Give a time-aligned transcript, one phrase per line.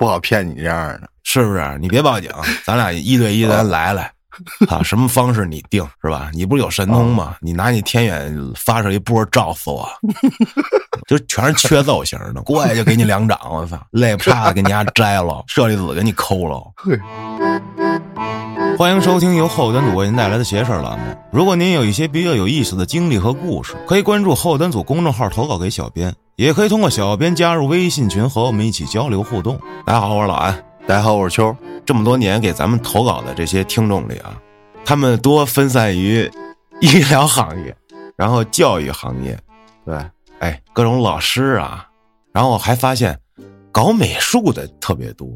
[0.00, 1.78] 不好骗你这样的，是不是？
[1.78, 2.30] 你别报警，
[2.64, 4.10] 咱俩一对一，咱来来。
[4.68, 6.30] 啊，什么方式你定是吧？
[6.32, 7.36] 你不是有神通吗？
[7.40, 9.88] 你拿你天眼发射一波照死我，
[11.06, 16.62] 就全是缺揍型的，过来就给你两掌，我操，累不差的给你家摘了，舍利子给你抠了。
[18.78, 21.04] 欢迎收听由后端组为您带来的邪事栏目。
[21.30, 29.60] 如果您有一些比较有意思的经历和故事，可以关注后端组公众号投稿给小编，也可以通过小编加入微信群和我们一起交流互动。
[29.84, 30.64] 大家好，我是老安。
[30.86, 31.54] 大家好，我是秋。
[31.84, 34.40] 这么多年给咱们投稿的这些听众里啊，
[34.84, 36.30] 他们多分散于
[36.80, 37.76] 医疗行业，
[38.16, 39.36] 然后教育行业，
[39.84, 39.96] 对，
[40.38, 41.88] 哎，各种老师啊，
[42.32, 43.18] 然后我还发现
[43.72, 45.26] 搞美术的特别多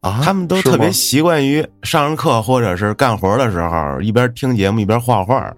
[0.00, 5.54] 啊，他们都特别习惯于上课或者是干活的时候一边听节目一边画画。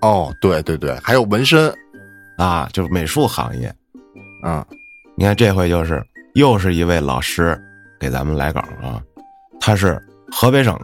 [0.00, 1.72] 哦，对对对，还有纹身
[2.36, 3.72] 啊，就是美术行业。
[4.44, 4.64] 嗯，
[5.16, 6.04] 你看这回就是
[6.34, 7.56] 又是一位老师。
[8.00, 9.02] 给咱们来稿啊，
[9.60, 10.78] 他是河北省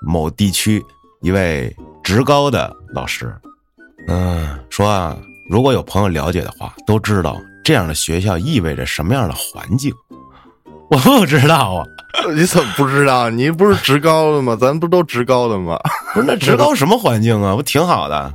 [0.00, 0.82] 某地区
[1.20, 3.34] 一位职高的老师，
[4.08, 5.16] 嗯，说啊，
[5.48, 9.92] 如果有朋友了解的话，都知道这样的学校意味着什么样的环境。
[10.90, 11.84] 我不知道啊，
[12.34, 13.30] 你怎么不知道？
[13.30, 14.56] 你不是职高的吗？
[14.60, 15.78] 咱不都职高的吗？
[16.12, 17.54] 不是那职高什么环境啊？
[17.54, 18.34] 不挺好的？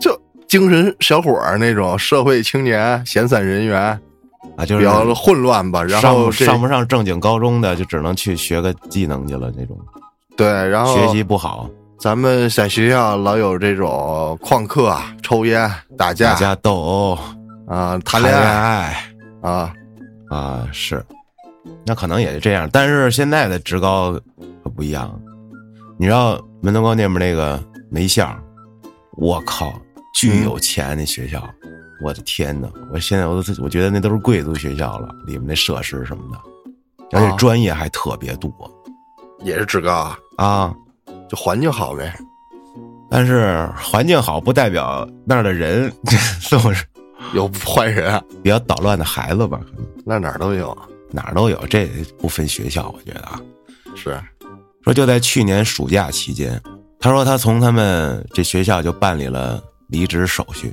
[0.00, 3.98] 就精神小伙儿那种社会青年、闲散人员。
[4.56, 9.78] 啊，就是比较混乱吧，然后上不上正经高中的就只能去学个技能去了那种。
[10.36, 17.18] 对，然后学习不好，咱们在学校老有这种旷课、抽烟、打架、打架斗殴
[17.66, 19.04] 啊，谈恋爱
[19.42, 19.72] 啊
[20.30, 21.04] 啊是，
[21.84, 22.68] 那可能也是这样。
[22.72, 24.12] 但是现在的职高
[24.62, 25.20] 可不一样，
[25.98, 28.32] 你知道门头沟那边那个梅校，
[29.16, 29.72] 我靠，
[30.14, 31.42] 巨有钱那学校。
[32.00, 32.68] 我的天哪！
[32.92, 38.50] 我现在我都我觉得那都是贵族学校了，里面那设施什么的，而且专业还特别多，
[39.44, 40.74] 也是职高啊啊，
[41.28, 42.16] 就环境好呗。
[43.10, 45.92] 但是环境好不代表那儿的人
[46.40, 46.84] 是不是
[47.32, 49.58] 有坏人，比较捣乱的孩子吧？
[49.64, 50.76] 可能那哪儿都有，
[51.10, 51.86] 哪儿都有，这
[52.18, 53.40] 不分学校，我觉得啊，
[53.96, 54.20] 是
[54.84, 56.60] 说就在去年暑假期间，
[57.00, 60.72] 他说他从他们这学校就办理了离职手续。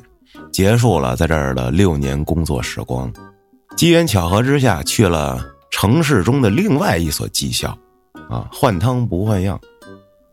[0.56, 3.12] 结束了在这儿的六年工作时光，
[3.76, 7.78] 机缘巧合之下去了城市中的另外一所技校，
[8.30, 9.60] 啊，换汤不换药，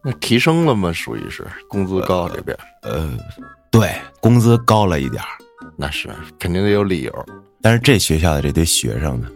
[0.00, 0.93] 那提升了吗？
[0.93, 3.19] 属于是工资高这边，呃，
[3.69, 5.21] 对，工资高了一点
[5.77, 6.09] 那是
[6.39, 7.27] 肯定得有理由。
[7.60, 9.27] 但是这学校的这堆学生呢，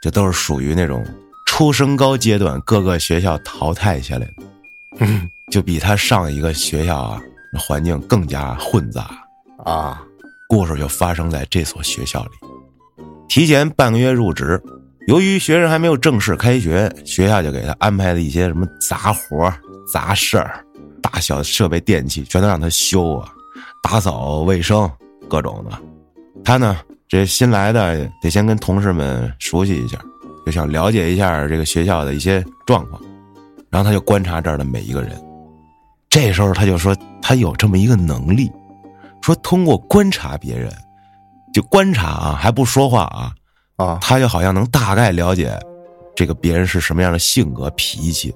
[0.00, 1.04] 就都是属于那种
[1.48, 4.26] 初升高阶段各个学校淘汰下来
[4.98, 5.06] 的，
[5.52, 7.20] 就比他上一个学校啊
[7.58, 9.10] 环境更加混杂
[9.66, 10.02] 啊。
[10.50, 12.30] 故事就发生在这所学校里，
[13.28, 14.60] 提前半个月入职，
[15.06, 19.48] 由于学生还没有正式开学，学校就给他安排了一些什么杂活、
[19.92, 20.64] 杂事儿，
[21.00, 23.32] 大小设备电器全都让他修啊，
[23.80, 24.90] 打扫卫生
[25.28, 25.78] 各种的。
[26.42, 30.00] 他呢，这新来的得先跟同事们熟悉一下，
[30.44, 33.00] 就想了解一下这个学校的一些状况，
[33.70, 35.16] 然后他就观察这儿的每一个人。
[36.08, 38.50] 这时候他就说，他有这么一个能力。
[39.30, 40.68] 说通过观察别人，
[41.54, 43.32] 就观察啊，还不说话啊，
[43.76, 45.56] 啊，他就好像能大概了解
[46.16, 48.34] 这个别人是什么样的性格脾气，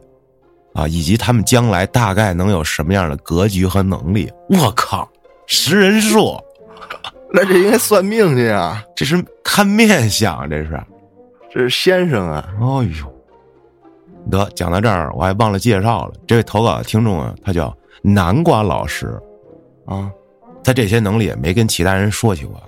[0.72, 4.32] 啊，以及他们将来大概能有什么样的格局和能力。
[4.50, 5.08] 我靠，
[5.48, 6.40] 识人术，
[7.34, 8.80] 那这应该算命去啊？
[8.94, 10.80] 这是看面相，这是，
[11.52, 12.48] 这是先生啊！
[12.60, 19.20] 哎呦，得讲到这儿，我还忘了介绍了，这位投稿的听众啊，他叫南瓜老师，
[19.86, 20.08] 啊。
[20.64, 22.60] 他这些能力也没跟其他人说起过，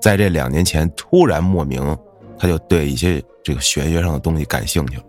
[0.00, 1.96] 在这两年前突然莫名，
[2.38, 5.04] 他就对一些这个玄学上的东西感兴趣了，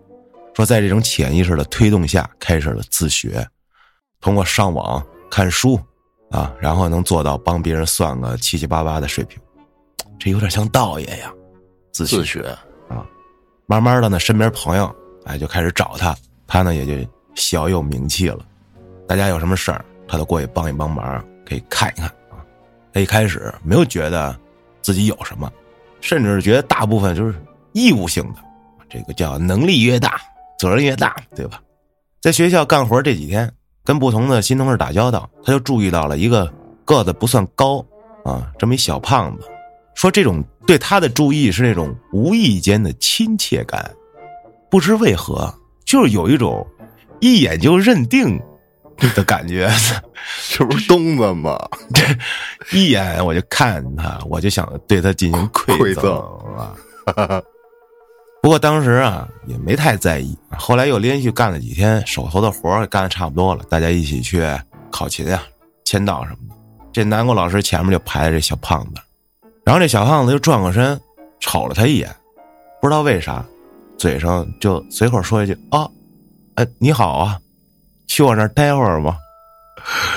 [0.53, 3.48] 说在这种潜意识的推动下，开始了自学，
[4.20, 5.02] 通过上网
[5.32, 5.80] 看书，
[6.32, 9.42] 啊，然后能做到帮别人算个七七八八的水平，
[10.20, 11.34] 这有点像道爷呀，
[11.94, 12.42] 自自学
[12.90, 13.06] 啊，
[13.68, 14.94] 慢慢的呢，身边朋友
[15.26, 16.16] 哎就开始找他，
[16.46, 18.46] 他呢也就小有名气了，
[19.08, 22.12] 大家有什么事儿，他都过去帮一帮忙，可以看一看。
[22.93, 24.37] 他一开始没有觉得
[24.81, 25.51] 自己有什么，
[25.99, 27.34] 甚至觉得大部分就是
[27.72, 28.35] 义务性的，
[28.87, 30.22] 这个叫能力越大，
[30.59, 31.59] 责任越大，对吧？
[32.22, 33.51] 在学校干活这几天，
[33.84, 36.53] 跟不同的新同事打交道，他就注意到了一个
[36.85, 37.84] 个子不算高
[38.23, 39.49] 啊，这么一小胖子，
[39.95, 43.91] 说这种对他的注意是那种无意间的亲切感，
[44.69, 45.53] 不知为何，
[45.84, 46.66] 就是有一种
[47.19, 48.40] 一眼就认定。
[49.09, 49.70] 的感觉，
[50.50, 51.58] 这不是东子吗？
[51.94, 52.05] 这
[52.78, 56.17] 一眼我就看他，我就想对他进行 馈赠
[56.58, 57.41] 啊。
[58.41, 64.46] 不过当时啊也没太在意，后来又连续干了几天手头的活儿，干的差不多了，大家一起去
[64.91, 65.44] 考勤啊、
[65.85, 66.55] 签到什么的。
[66.91, 69.02] 这南国老师前面就排着这小胖子，
[69.66, 71.00] 然后这小胖子就转过身
[71.40, 72.14] 瞅了他一眼，
[72.82, 73.44] 不知道为啥，
[73.97, 75.88] 嘴上就随口说一句：“啊，
[76.55, 77.40] 哎，你好啊，
[78.08, 79.17] 去我那儿待会儿吗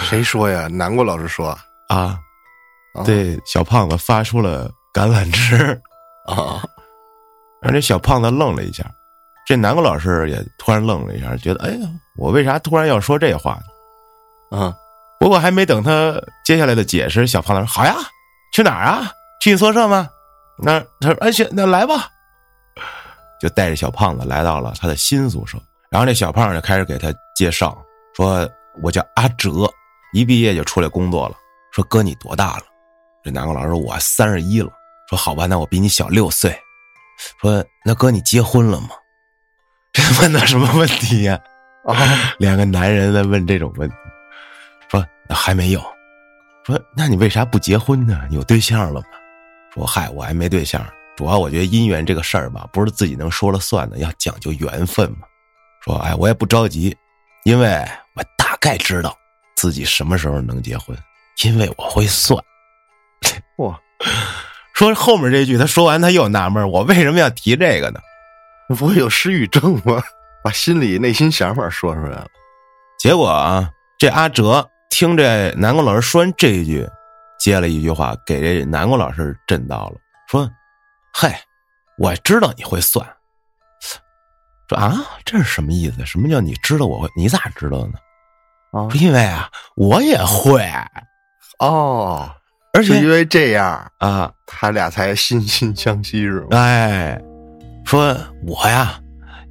[0.08, 0.66] 谁说呀？
[0.68, 1.56] 南国老师说？”
[1.88, 2.18] 啊，
[2.94, 5.80] 啊对，小胖子发出了橄榄枝。
[6.26, 6.62] 啊，
[7.62, 8.84] 然后这小胖子愣了一下，
[9.46, 13.58] 这南国老师也突然愣了一下，觉得哎呀，我为啥突然要说这话
[14.50, 14.58] 呢？
[14.58, 14.74] 啊，
[15.18, 17.94] 不过还没等他接下来的解释，小胖子说：“好呀，
[18.52, 19.10] 去哪儿啊？
[19.40, 20.08] 去你宿舍吗？”
[20.58, 22.08] 那他说：“哎行，那来吧。”
[23.40, 25.58] 就带着小胖子来到了他的新宿舍，
[25.90, 27.80] 然后这小胖就开始给他介绍，
[28.14, 28.48] 说
[28.82, 29.70] ：“我叫阿哲，
[30.12, 31.36] 一毕业就出来工作了。
[31.70, 32.62] 说哥你多大了？”
[33.22, 34.70] 这南国老师说：“我三十一了。”
[35.10, 36.58] 说：“好吧，那我比你小六岁。”
[37.40, 38.88] 说：“那哥你结婚了吗？”
[39.92, 41.40] 这问的什么问题呀、
[41.86, 41.94] 啊，
[42.38, 43.96] 两个男人在问这种问题，
[44.90, 45.80] 说那还没有，
[46.64, 48.20] 说那你为啥不结婚呢？
[48.30, 49.06] 有对象了吗？
[49.72, 50.86] 说嗨，我还没对象，
[51.16, 55.26] 主要我觉得姻缘这个事儿吧，不是自己能说了算的，要讲究缘分嘛。
[55.82, 56.94] 说哎，我也不着急，
[57.46, 57.68] 因为
[58.16, 59.16] 我大概知道
[59.54, 60.98] 自己什么时候能结婚，
[61.44, 62.36] 因为我会算。
[63.58, 63.80] 哇，
[64.74, 68.00] 说后面这句，他说完他又纳闷，我为什么要提这个呢？
[68.76, 70.02] 不会有失语症吗？
[70.42, 72.26] 把心里内心想法说出来了。
[72.98, 76.84] 结果啊，这阿哲听这南宫老师说完这一句，
[77.38, 79.96] 接了一句话，给这南宫老师震到了，
[80.28, 80.50] 说
[81.14, 81.40] ：“嗨，
[81.96, 83.08] 我知道你会算。”
[84.68, 86.04] 说啊，这是什么意思？
[86.04, 87.08] 什么叫你知道我会？
[87.16, 87.94] 你咋知道的呢？
[88.72, 90.68] 啊说因为啊，我也会，
[91.60, 92.28] 哦，
[92.72, 96.58] 而且因为这样，啊，他俩才惺惺相惜是吗？
[96.58, 97.18] 哎，
[97.84, 98.16] 说
[98.46, 99.00] 我呀，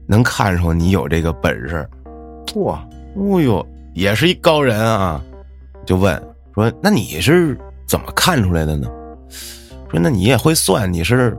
[0.07, 1.89] 能看出你有这个本事。
[2.55, 2.85] 哇，
[3.15, 5.21] 哦呦，也是一高人啊！
[5.85, 6.21] 就问
[6.53, 7.57] 说：“那你是
[7.87, 8.87] 怎么看出来的呢？”
[9.89, 11.35] 说：“那你也会算，你是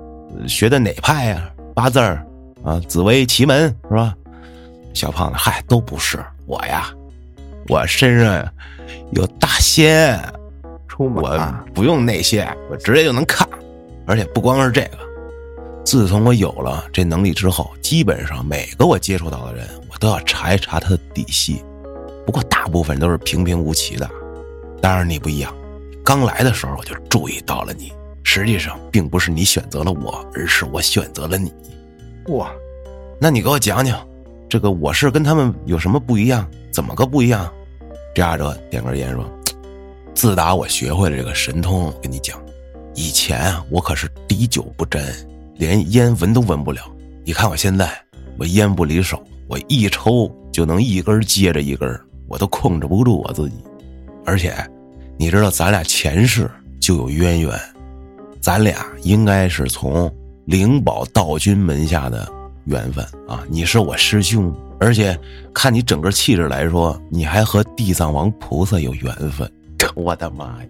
[0.49, 2.25] 学的哪派呀、八字儿
[2.66, 4.14] 啊，紫薇奇门是吧？”
[4.92, 6.92] 小胖子，嗨，都不是我呀，
[7.68, 8.44] 我身上
[9.12, 10.18] 有大仙，
[10.88, 13.46] 出门我不用那些，我直接就能看，
[14.06, 14.98] 而且不光是这个。
[15.84, 21.62] 自从我有了这能力之后，基本上每个我接触到的人，我都要查一查他的底细。
[22.24, 24.10] 不过大部分都是平平无奇的。
[24.80, 25.54] 当然你不一样，
[26.02, 27.92] 刚来的时候我就注意到了你。
[28.24, 31.52] 实际上并不是你选择了我，而是我选择了你。
[32.28, 32.52] 哇，
[33.20, 34.06] 那你给我讲讲，
[34.49, 36.49] 这个我是跟他们有什么不一样？
[36.73, 37.50] 怎么个不一样？
[38.14, 39.25] 这阿哲点根烟说
[40.14, 42.40] ：“自打我学会了这个神通，我跟你讲，
[42.94, 45.05] 以前啊，我可是滴酒不沾，
[45.55, 46.82] 连烟闻都闻不了。
[47.25, 47.90] 你看我现在，
[48.38, 51.88] 我烟不离手，我一抽就能一根接着一根，
[52.26, 53.56] 我都控制不住我自己。
[54.25, 54.55] 而且，
[55.17, 56.50] 你知道咱俩前世
[56.81, 57.52] 就有渊源，
[58.40, 60.12] 咱俩应该是从
[60.46, 62.26] 灵宝道君门下的
[62.66, 63.43] 缘分啊！
[63.48, 65.19] 你是我师兄，而且
[65.52, 69.50] 看你整个气质来说，你还和地藏王菩萨有缘分。
[69.96, 70.69] 我的妈呀！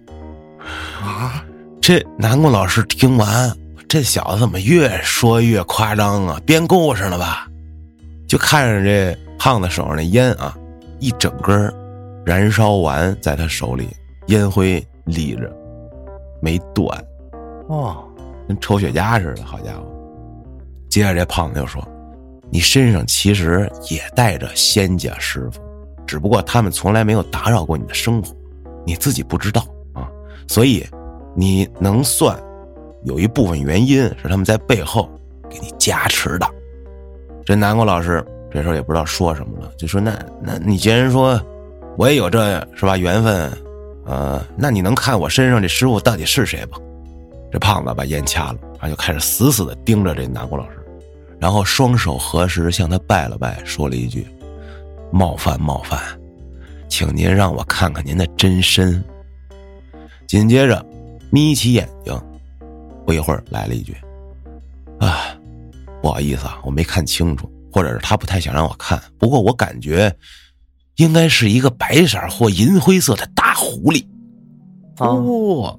[1.03, 1.45] 啊，
[1.79, 3.55] 这南宫老师听完，
[3.87, 6.41] 这小子怎么越说越夸张啊？
[6.47, 7.47] 编故事了吧？
[8.27, 10.57] 就看着这胖子手上那烟啊，
[11.01, 11.71] 一整根
[12.25, 13.91] 燃烧完，在他手里，
[14.29, 15.55] 烟灰立着，
[16.41, 17.05] 没断，
[17.69, 18.06] 哦，
[18.49, 19.45] 跟抽雪茄似的。
[19.45, 19.87] 好家伙！
[20.89, 21.87] 接着这胖子就说
[22.51, 25.61] ：“你身上其实也带着仙家师傅，
[26.07, 28.35] 只不过他们从来没有打扰过你的生活，
[28.87, 30.09] 你自己不知道啊。
[30.49, 30.87] 所以
[31.35, 32.39] 你能算，
[33.05, 35.11] 有一部分原因是他们在背后
[35.51, 36.47] 给你加持的。”
[37.45, 41.39] 这南国老师这时候也不知道说什么了，就说：“那那你既然说
[41.99, 43.53] 我也有这是吧缘分，
[44.07, 46.79] 呃，那你能看我身上这师傅到底是谁吧？”
[47.51, 50.79] 这胖子把烟掐了，然后就开始死死的盯着这南国老师，
[51.39, 54.27] 然后双手合十向他拜了拜，说了一句
[55.13, 55.99] ：“冒犯冒犯，
[56.89, 59.03] 请您让我看看您的真身。”
[60.27, 60.85] 紧接着
[61.31, 62.21] 眯起眼睛，
[63.07, 63.97] 不一会儿来了一句
[64.99, 65.39] ：“啊，
[66.03, 69.01] 不好意思啊，我没看清楚，或者是他不太想让我看。
[69.19, 70.15] 不过我感觉
[70.97, 74.05] 应该是一个白色或银灰色的大狐狸。”
[74.99, 75.79] 哦，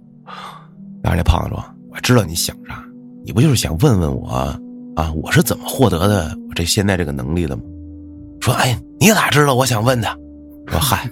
[1.08, 2.84] 然后这胖子说：“我知道你想啥，
[3.24, 5.10] 你不就是想问问我啊？
[5.16, 7.64] 我是怎么获得的我这现在这个能力的吗？”
[8.42, 10.20] 说：“哎，你咋知道我想问的？”
[10.68, 11.10] 说：“嗨，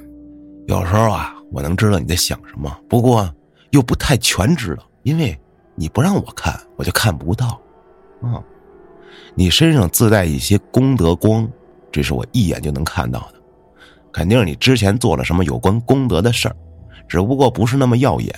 [0.68, 3.34] 有时候啊，我能知道你在想什么，不过
[3.70, 5.34] 又不太全知道，因为
[5.76, 7.58] 你不让我看，我就看不到。”
[8.22, 8.44] 啊，
[9.34, 11.50] 你身上自带一些功德光，
[11.90, 13.36] 这是我一眼就能看到的，
[14.12, 16.56] 肯定是你之前做了什么有关功德的事儿，
[17.08, 18.34] 只不过不是那么耀眼。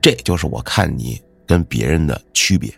[0.00, 2.72] 这就是我看你跟别人的区别。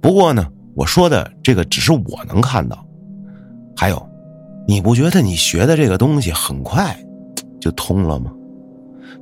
[0.00, 2.86] 不过呢，我说的这个只是我能看到。
[3.76, 4.08] 还有，
[4.68, 6.96] 你不觉得你学的这个东西很快
[7.60, 8.32] 就通了吗？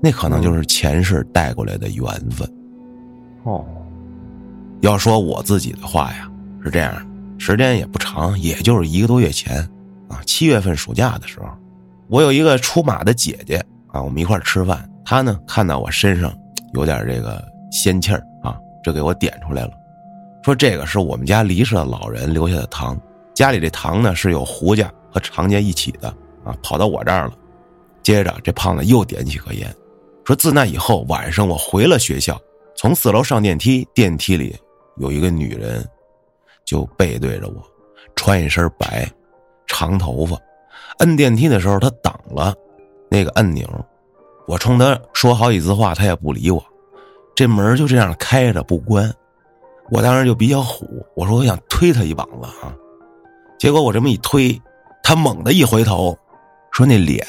[0.03, 2.47] 那可能就是前世带过来的缘分。
[3.45, 3.65] 哦，
[4.81, 6.31] 要说我自己的话呀，
[6.63, 6.95] 是这样，
[7.39, 9.59] 时间也不长，也就是一个多月前
[10.09, 11.47] 啊，七月份暑假的时候，
[12.09, 16.33] 我有一个出马的姐姐啊，我们一块吃饭，她呢看到我身上
[16.73, 19.71] 有点这个仙气儿啊，就给我点出来了，
[20.43, 22.99] 说这个是我们家离世的老人留下的糖，
[23.35, 26.09] 家里这糖呢是有胡家和常家一起的
[26.45, 27.35] 啊，跑到我这儿了。
[28.03, 29.73] 接着这胖子又点起颗烟，
[30.25, 32.41] 说自那以后晚上我回了学校。
[32.75, 34.57] 从四楼上电梯，电梯里
[34.97, 35.87] 有一个女人，
[36.65, 37.63] 就背对着我，
[38.17, 39.09] 穿一身白，
[39.69, 40.37] 长头发。
[40.99, 42.53] 摁电梯的时候，她挡了
[43.09, 43.69] 那个按钮。
[44.47, 46.63] 我冲他说好几次话，他也不理我。
[47.35, 49.13] 这门就这样开着不关。
[49.91, 52.75] 我当时就比较虎，我说我想推他一膀子啊。
[53.59, 54.61] 结果我这么一推，
[55.03, 56.17] 他猛地一回头，
[56.71, 57.27] 说那脸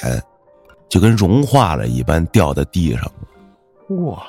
[0.89, 4.05] 就跟融化了一般掉在地上了。
[4.05, 4.24] 哇！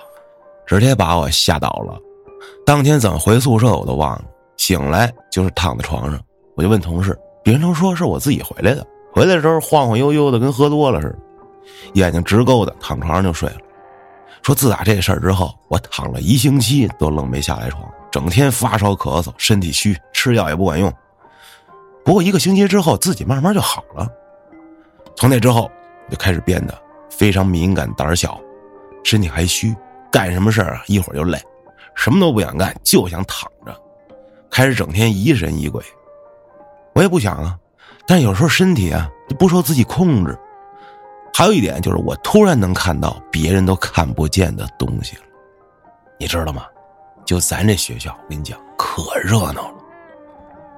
[0.67, 1.99] 直接把我吓倒了，
[2.65, 4.25] 当天怎么回宿舍我都忘了。
[4.57, 6.19] 醒来就是躺在床上，
[6.57, 8.87] 我就问同事，别人都说是我自己回来的。
[9.13, 11.19] 回来的时候晃晃悠悠的，跟喝多了似的，
[11.95, 13.57] 眼睛直勾的，躺床上就睡了。
[14.43, 20.93] 说自打这事儿之后，我躺了一星期都愣没下来床，整天发烧咳嗽，身体虚，吃药也不管用。
[22.05, 24.07] 不过一个星期之后，自己慢慢就好了。
[25.17, 25.71] 从那之后，
[26.11, 26.79] 就开始变得
[27.09, 28.39] 非常敏感、胆小，
[29.03, 29.75] 身体还虚。
[30.13, 30.83] 干什么事儿啊？
[30.87, 31.41] 一会儿就累，
[31.97, 33.75] 什么都不想干，就想躺着，
[34.51, 35.83] 开始整天疑神疑鬼。
[36.95, 37.59] 我也不想啊，
[38.07, 40.39] 但有时候身体啊就不受自己控制。
[41.37, 45.23] 还有一点就是，我突然能看到别人都看不见的东西了，
[46.17, 46.65] 你知道吗？
[47.25, 49.75] 就咱这学校，我跟你讲，可热闹了，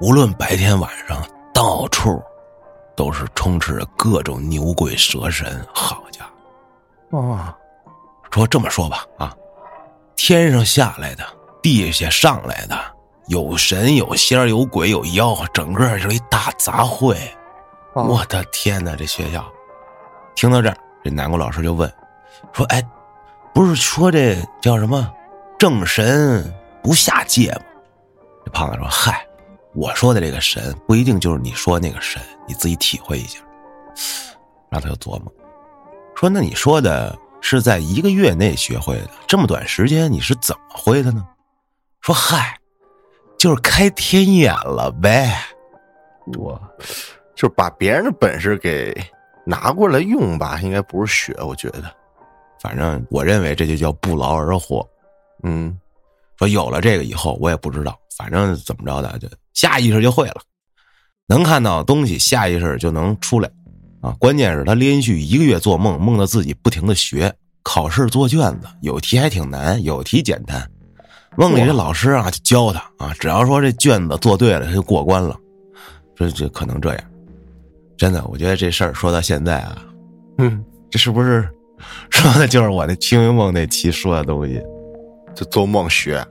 [0.00, 1.22] 无论白天晚上，
[1.52, 2.22] 到处
[2.96, 5.62] 都是充斥着各种牛鬼蛇神。
[5.74, 6.24] 好家
[7.10, 7.18] 伙！
[7.32, 7.54] 啊！
[8.30, 9.36] 说这么说吧，啊，
[10.16, 11.24] 天上下来的，
[11.60, 12.78] 地下上来的，
[13.26, 17.14] 有神有仙有鬼有妖，整个是一大杂烩。
[17.92, 19.44] 我的天哪，这学校！
[20.36, 21.92] 听到这儿，这南国老师就问，
[22.52, 22.80] 说：“哎，
[23.52, 25.12] 不是说这叫什么
[25.58, 27.62] 正神不下界吗？”
[28.44, 29.26] 这胖子说：“嗨，
[29.74, 33.40] 我说的这个神不一定就是你说那个神，你自己体会一下。”
[34.70, 35.32] 然后他就琢磨，
[36.14, 41.24] 说：“那你说的？”是在一个月内学会的，这么短时间你是怎么会的呢？
[42.00, 42.58] 说嗨，
[43.38, 45.38] 就是开天眼了呗。
[46.36, 46.60] 我
[47.36, 48.92] 就是把别人的本事给
[49.46, 51.84] 拿过来用吧，应该不是学，我觉得，
[52.60, 54.86] 反正我认为这就叫不劳而获。
[55.44, 55.78] 嗯，
[56.38, 60.40] 说有了这个以后，我也不知道，反正怎么着的，就下意识就会了，
[61.28, 63.48] 能看到东西，下意识就能出来。
[64.02, 70.68] 啊，关键是他连续一个月做梦，梦到自己不停的学考试做卷子，有题还挺难，有题简单。
[71.36, 75.36] 梦里这老师啊就教他啊，只要说这卷子做对了，他就过关了。
[76.14, 77.04] 这这可能这样，
[77.96, 79.82] 真的，我觉得这事儿说到现在啊，
[80.38, 81.48] 嗯，这是不是
[82.10, 84.62] 说的就是我那清明梦那期说的东西？
[85.34, 86.24] 就做梦学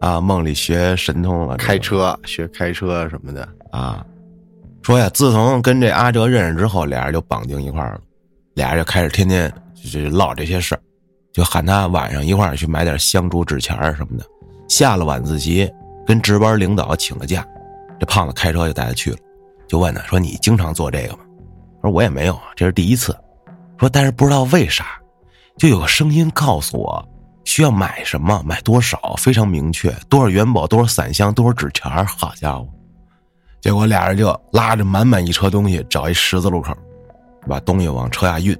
[0.00, 4.04] 啊，梦里学神通了，开车学开车什么的啊。
[4.82, 8.00] 说呀，自从跟这阿哲认识之后，俩人就绑定一块儿了，
[8.54, 9.50] 俩人就开始天天
[9.90, 10.80] 就唠这些事儿，
[11.32, 14.24] 就喊他晚上一块儿去买点香烛纸钱什么的。
[14.68, 15.70] 下了晚自习，
[16.06, 17.46] 跟值班领导请了假，
[17.98, 19.16] 这胖子开车就带他去了，
[19.66, 21.20] 就问他说：“你经常做这个吗？”
[21.82, 23.16] 说：“我也没有啊，这是第一次。”
[23.78, 24.86] 说：“但是不知道为啥，
[25.58, 27.08] 就有个声音告诉我，
[27.44, 32.68] 需要买什么，买多少，非常明确，多少元宝，多少散香，多少纸钱好家伙！”
[33.60, 36.76] 结果俩人就拉着满满一车东西，找一十字路口，
[37.48, 38.56] 把东西往车下运。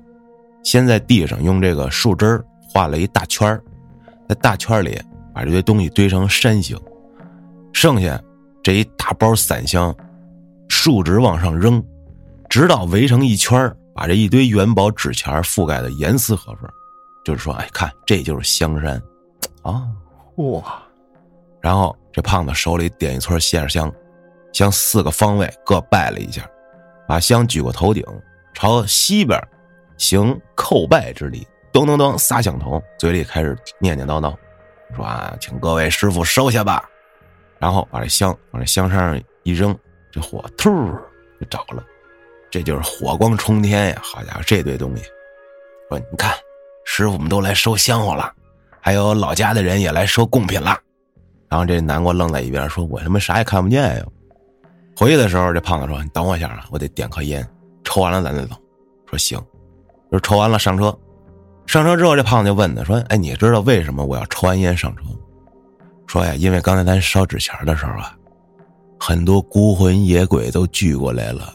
[0.63, 2.43] 先在地上用这个树枝
[2.73, 3.61] 画了一大圈
[4.27, 4.99] 在大圈里
[5.35, 6.75] 把这些东西堆成山形。
[7.75, 8.19] 剩下
[8.63, 9.95] 这一大包散香，
[10.69, 11.83] 竖直往上扔，
[12.49, 16.69] 直到围成一圈把这一堆元宝纸钱覆盖的严丝合缝。
[17.25, 19.03] 就是说，哎，看这就是香山，
[19.63, 19.89] 啊，
[20.37, 20.83] 哇！
[21.61, 23.93] 然后这胖子手里点一撮线香。
[24.53, 26.49] 向四个方位各拜了一下，
[27.09, 28.05] 把香举过头顶，
[28.53, 29.37] 朝西边
[29.97, 34.33] 行叩拜之礼，咚咚咚撒响头，嘴里开始念念叨叨，
[34.95, 36.89] 说啊，请各位师傅收下吧。
[37.59, 39.77] 然后把这香往这香山上一扔，
[40.15, 40.71] 这火突
[41.41, 41.85] 就着了，
[42.49, 44.01] 这就是火光冲天呀！
[44.01, 45.03] 好家伙，这堆东西，
[45.89, 46.33] 说你看，
[46.85, 48.33] 师傅们都来收香火了，
[48.81, 50.79] 还有老家的人也来收贡品了。
[51.49, 54.05] 然后这南瓜愣在一边，说：“我他妈啥也看不见呀！”
[54.97, 57.45] 回去的时候，这胖子说：“你等我一下啊，我得点颗烟，
[57.83, 58.55] 抽完了咱再走。”
[59.11, 59.37] 说：“行。”
[60.13, 60.97] 就抽完了上车，
[61.67, 65.03] 上车之后，这胖子就问他说：“哎，你知道为什么我要抽完烟上车？”
[66.07, 68.17] 说呀，因为刚才咱烧纸钱的时候啊，
[69.07, 71.53] 很多孤魂野鬼都聚过来了，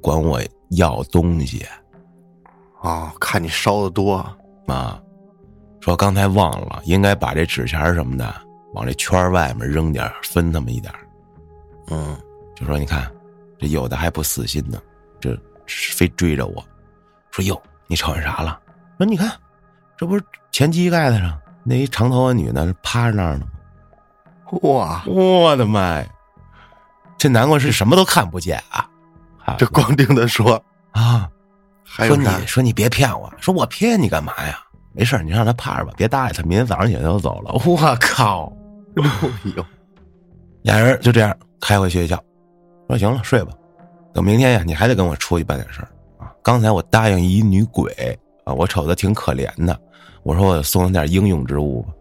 [0.00, 1.62] 管我要东西。
[2.80, 4.14] 哦，看你烧的多
[4.66, 4.98] 啊，
[5.80, 8.34] 说刚才忘了，应该把这纸钱什么的
[8.72, 10.90] 往这圈外面扔点，分他们一点。
[11.88, 12.18] 嗯，
[12.56, 13.12] 就说你看，
[13.58, 14.80] 这有的还不死心呢，
[15.20, 16.64] 这非追着我，
[17.30, 18.58] 说哟，你瞅见啥了？
[18.96, 19.30] 说你看，
[19.98, 24.58] 这不是前膝盖子上那一长头发女的趴着那儿呢吗？
[24.62, 26.10] 哇，我的妈呀！
[27.20, 28.88] 这南瓜是什么都看不见啊！
[29.58, 30.54] 这光听他说
[30.92, 31.28] 啊，
[31.84, 34.58] 还说你说你别骗我，说我骗你干嘛呀？
[34.94, 36.42] 没事你让他趴着吧，别搭理他。
[36.44, 37.52] 明天早上起来就走了。
[37.52, 38.50] 我靠！
[38.96, 39.04] 哎
[39.54, 39.62] 呦，
[40.62, 42.18] 俩人就这样开回学校，
[42.88, 43.52] 说行了，睡吧。
[44.14, 45.88] 等明天呀，你还得跟我出去办点事儿
[46.24, 46.32] 啊。
[46.42, 49.78] 刚才我答应一女鬼啊，我瞅她挺可怜的，
[50.22, 51.92] 我说我送她点应用之物吧。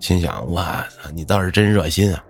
[0.00, 2.24] 心想：我操，你倒是真热心啊！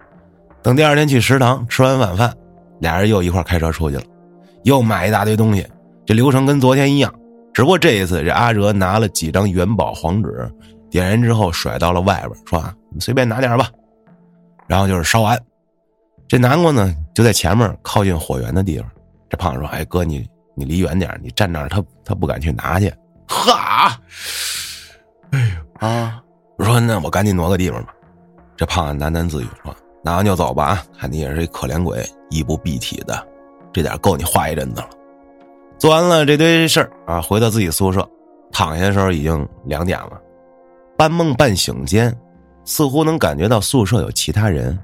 [0.66, 2.34] 等第二天去食堂吃完晚饭，
[2.80, 4.02] 俩人又一块开车出去了，
[4.64, 5.64] 又买一大堆东西。
[6.04, 7.14] 这流程跟昨天一样，
[7.54, 10.52] 只不过这一次这阿哲拿了几张元宝黄纸，
[10.90, 13.70] 点燃之后甩到了外边，说啊：“你随便拿点吧。”
[14.66, 15.40] 然后就是烧完。
[16.26, 18.90] 这南瓜呢，就在前面靠近火源的地方。
[19.30, 22.92] 这胖子说：“哎哥，你你离远点，你站那儿，他他不敢去拿去。”
[23.28, 23.96] 哈！
[25.30, 26.20] 哎呦啊！
[26.58, 27.94] 我说：“那我赶紧挪个地方吧。”
[28.58, 29.72] 这胖子喃喃自语说
[30.06, 30.86] ：“拿完就走吧啊！
[30.96, 33.26] 看你也是一可怜鬼，衣不蔽体的，
[33.72, 34.90] 这点够你花一阵子了。”
[35.78, 38.08] 做完了这堆事儿啊，回到自己宿舍，
[38.52, 40.12] 躺下的时候已经两点了。
[40.96, 42.16] 半梦半醒间，
[42.64, 44.78] 似乎能感觉到宿舍有其他人，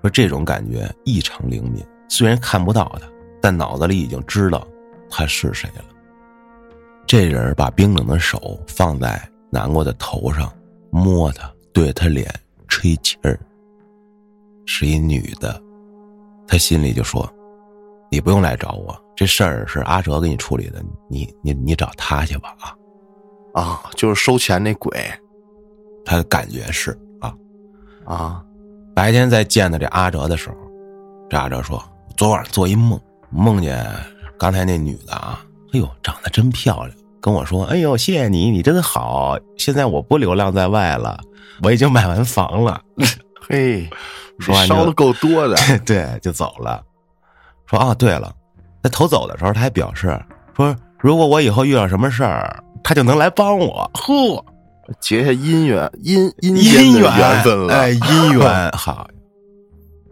[0.00, 1.84] 说这种感觉异常灵敏。
[2.08, 3.06] 虽然看不到他，
[3.42, 4.66] 但脑子里已经知道
[5.10, 5.84] 他是谁了。
[7.06, 10.50] 这人把冰冷的手放在南瓜的头上。
[10.90, 12.32] 摸他，对他脸
[12.66, 13.38] 吹气儿，
[14.66, 15.60] 是一女的，
[16.46, 17.28] 他心里就说
[18.10, 22.74] ：“你不用来找我，这事儿是阿哲给你处理的，你你你找他去吧啊！”
[23.54, 24.92] 啊，就是收钱那鬼，
[26.04, 27.34] 他感觉是啊
[28.04, 28.44] 啊。
[28.94, 30.56] 白天在见到这阿哲的时候，
[31.28, 31.82] 这阿哲说
[32.16, 33.00] ：“昨晚做一梦，
[33.30, 33.84] 梦见
[34.38, 39.38] 刚才那女的啊，哎呦，长得真漂亮。”跟我说：“哎呦，谢谢你，你真好。
[39.56, 41.18] 现在我不流浪在外了，
[41.62, 42.80] 我已经买完房了。
[43.48, 43.88] ”嘿，
[44.38, 46.82] 说完烧的够多的， 对，就走了。
[47.66, 48.34] 说啊，对了，
[48.82, 50.20] 在头走的时候，他还表示
[50.56, 53.90] 说，如果我以后遇到什么事儿，他就能来帮我。
[53.94, 54.42] 嚯，
[55.00, 59.08] 结下姻缘，姻姻姻缘分了，哎，姻缘 好。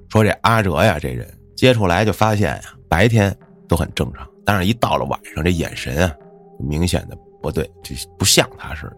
[0.09, 3.35] 说这阿哲呀，这人接触来就发现呀，白天
[3.69, 6.15] 都很正常，但是一到了晚上，这眼神啊。
[6.59, 8.97] 明显的不对，就不像他似的，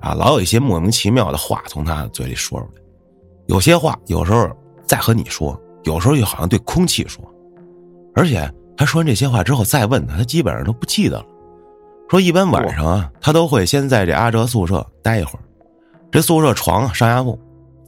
[0.00, 2.81] 啊，老有一些莫名其妙的话从他嘴里说出来。
[3.52, 4.50] 有些话有时候
[4.86, 7.22] 在和你说，有时候又好像对空气说。
[8.14, 11.26] 而且他说完这些话之后再问他，他基本上都不记得了。
[12.08, 15.42] 说一般晚上啊，他都会先在这阿哲宿舍待一会儿。
[16.10, 17.38] 这宿舍床啊，上下铺，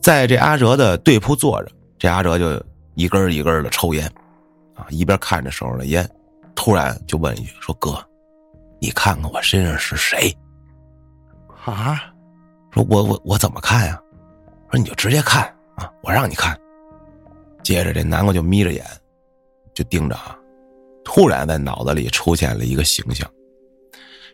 [0.03, 2.63] 在这阿哲的对铺坐着，这阿哲就
[2.95, 4.07] 一根一根的抽烟，
[4.75, 6.07] 啊，一边看着手上的烟，
[6.55, 7.99] 突然就问一句：“说哥。”
[8.83, 10.31] 你看看我身上是谁？
[11.65, 12.03] 啊？
[12.71, 13.99] 说我我我怎么看呀？
[14.71, 16.59] 说你就直接看啊，我让你看。
[17.63, 18.85] 接着这南瓜就眯着眼，
[19.73, 20.39] 就盯着啊。
[21.05, 23.31] 突然在脑子里出现了一个形象，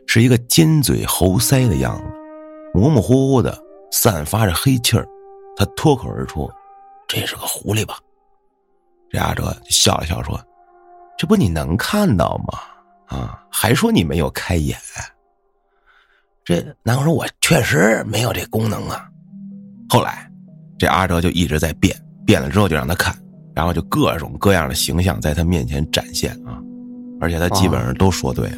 [0.07, 2.05] 是一个尖嘴猴腮的样子，
[2.75, 3.57] 模模糊糊的，
[3.91, 5.07] 散发着黑气儿。
[5.57, 6.51] 他脱口而出
[7.07, 7.99] ：“这是个狐狸吧？”
[9.11, 10.41] 这阿哲笑了笑说
[11.19, 12.59] ：“这不你能看到吗？”
[13.11, 14.79] 啊，还说你没有开眼？
[16.45, 19.09] 这南瓜说：“我确实没有这功能啊。”
[19.91, 20.30] 后来，
[20.81, 23.15] 这阿哲就一直在变，变了之后就让他看，
[23.55, 26.59] 然后就各种各样的形象在他面前展现啊，
[27.21, 28.57] 而且他基本上都说对了。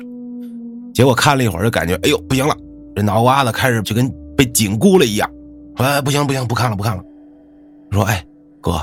[0.94, 2.56] 结果看了一会儿，就感觉哎呦不行了，
[2.94, 5.28] 这脑瓜子开始就跟被紧箍了一样。
[5.78, 7.02] 哎，不行不行，不看了不看了。
[7.90, 8.24] 说：“哎，
[8.61, 8.80] 哥，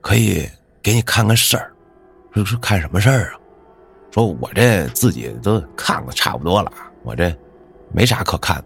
[0.00, 0.44] 可以
[0.82, 1.70] 给你看个事儿。”
[2.34, 3.38] 说是看什么事儿啊？
[4.10, 6.72] 说我这自己都看的差不多了，
[7.04, 7.32] 我这
[7.92, 8.64] 没啥可看的。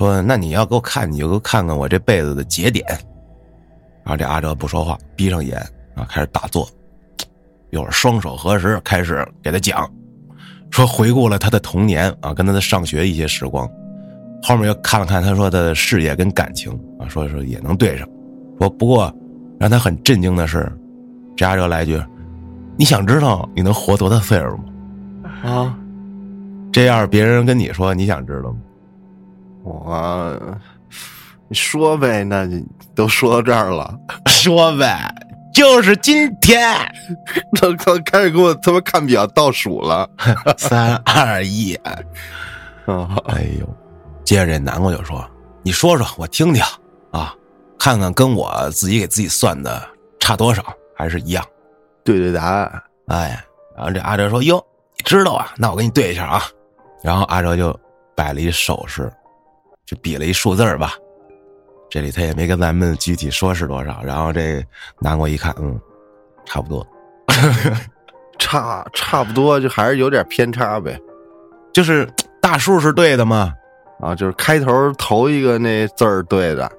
[0.00, 2.82] 说那你要给我看，你就给我看看我这辈子的节点。
[4.02, 5.58] 然后这阿哲不说话，闭上眼
[5.94, 6.66] 啊，开始打坐。
[7.68, 9.86] 一会儿双手合十，开始给他讲，
[10.70, 13.70] 说回顾了他的童年啊，跟他的上学一些时光。
[14.42, 18.08] 后面又看了看他说的事业跟感情啊，说说也能对上。
[18.58, 19.14] 说不过
[19.58, 20.66] 让他很震惊的是，
[21.36, 22.02] 这阿哲来一句
[22.78, 24.64] ：“你想知道你能活多大岁数吗？”
[25.44, 25.78] 啊，
[26.72, 28.58] 这样别人跟你说，你想知道吗？
[29.70, 30.58] 我
[31.48, 35.12] 你说呗，那你都说到这儿了，说呗，
[35.54, 36.76] 就是今天，
[37.54, 40.08] 他他开始给我他妈看表倒数了，
[40.56, 41.96] 三二一，啊，
[43.28, 43.68] 哎呦！
[44.24, 45.28] 接着这南瓜就说
[45.62, 46.62] ：“你说说，我听听
[47.10, 47.34] 啊，
[47.78, 49.84] 看看跟我自己给自己算的
[50.20, 50.64] 差多少，
[50.96, 51.44] 还是一样。
[52.04, 53.44] 对对答案，哎，
[53.76, 54.64] 然后这阿哲说：“哟，
[54.96, 55.52] 你知道啊？
[55.56, 56.42] 那我给你对一下啊。”
[57.02, 57.76] 然后阿哲就
[58.14, 59.12] 摆了一手势，
[59.90, 60.92] 就比了一数字吧。
[61.88, 64.00] 这里他也没跟咱们具体说是多少。
[64.04, 64.64] 然后这
[65.00, 65.76] 南瓜一看，嗯，
[66.44, 66.86] 差不多，
[68.38, 70.96] 差差不多，就还是有点偏差呗。
[71.72, 72.08] 就是
[72.40, 73.52] 大数是对的嘛。
[73.98, 76.70] 啊，就是开头头一个那字儿对的。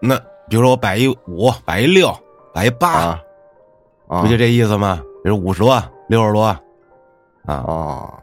[0.00, 2.10] 那比如说我摆一五，摆一六，
[2.54, 3.20] 摆一八，啊，
[4.08, 5.02] 啊不就这意思吗？
[5.22, 6.62] 比如五十多、六十多，啊。
[7.46, 8.18] 哦，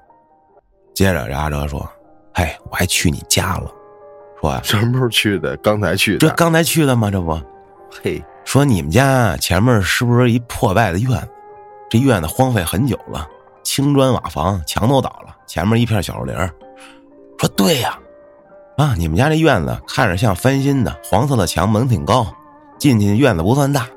[0.96, 1.88] 接着这阿哲说
[2.34, 3.72] ：“嘿，我还去你家了，
[4.42, 5.56] 说呀，什么时候去的？
[5.58, 6.20] 刚才去的。
[6.20, 7.10] 这刚才去的吗？
[7.10, 7.40] 这不
[8.04, 11.30] 嘿，说你们家前面是不是一破败的院子？
[11.90, 13.28] 这院子荒废很久了，
[13.64, 16.52] 青砖瓦房，墙都倒了，前面一片小树林儿。
[17.38, 17.98] 说对呀，
[18.78, 22.28] 啊，你们家这院子看着像翻新的，黄色的墙，门挺高，
[22.78, 23.88] 进去院子不算大，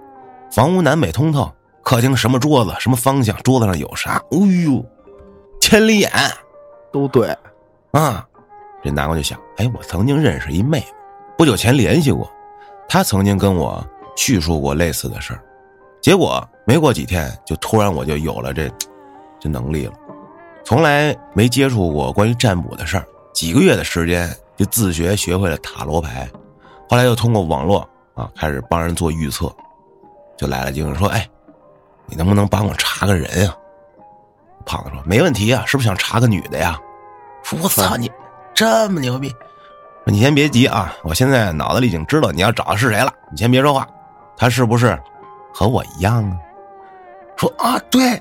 [0.52, 1.50] 房屋南北通透，
[1.82, 4.22] 客厅什么桌子，什么方向，桌子上有啥？
[4.30, 4.84] 哎呦，
[5.60, 6.10] 千里眼。”
[6.92, 7.36] 都对。
[7.92, 8.27] 啊，
[8.88, 10.86] 这南瓜就想，哎，我曾经认识一妹妹，
[11.36, 12.26] 不久前联系过，
[12.88, 15.44] 她曾经跟我叙述过类似的事儿，
[16.00, 18.66] 结果没过几天，就突然我就有了这
[19.38, 19.92] 这能力了，
[20.64, 26.26] 从来没接触过关于占卜的事儿，几个月的时间就自学学会了塔罗牌，
[26.88, 29.54] 后来又通过网络啊开始帮人做预测，
[30.38, 31.28] 就来了精神说，哎，
[32.06, 33.54] 你能不能帮我查个人啊？
[34.64, 36.78] 胖子说：“没问题啊，是不是想查个女的呀？”
[37.44, 38.10] 说：“我操你，
[38.58, 39.32] 这么牛逼
[40.04, 43.14] ！”：“你先别急啊，我现在脑子里已经知道你要找的是谁了。
[43.30, 43.86] 你先别说话，
[44.36, 44.98] 他是不是
[45.54, 46.36] 和我一样啊？”
[47.38, 48.20] 说：“啊，对，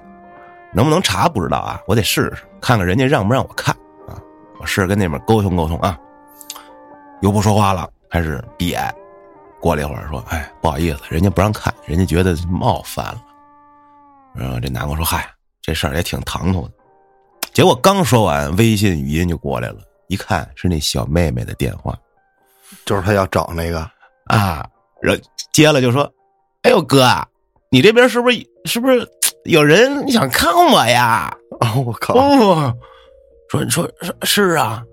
[0.71, 3.73] 能不能查不知道啊，我得试试，看看人家让不让我看
[4.07, 4.13] 啊。
[4.59, 5.97] 我试着跟那边沟通沟通啊。”
[7.21, 8.93] 又不说话了，开始闭眼。
[9.59, 13.19] 过了一会儿说：“哎，不好意思，人家不让看，人家觉得冒犯了。”
[14.37, 15.27] 然后这南瓜说：“嗨。”
[15.63, 16.71] 这事儿也挺唐突的，
[17.51, 21.97] 结果刚说完，微信语音就过来了，一看是那小妹妹的电话，
[22.85, 23.79] 就是他要找那个
[24.25, 24.67] 啊，
[25.01, 26.11] 然后接了就说
[26.63, 27.07] ：“哎呦哥，
[27.69, 29.07] 你这边是不是是不是
[29.45, 32.13] 有人想看我呀？”啊，我靠！
[32.13, 32.73] 哦，
[33.49, 34.83] 说说说是啊，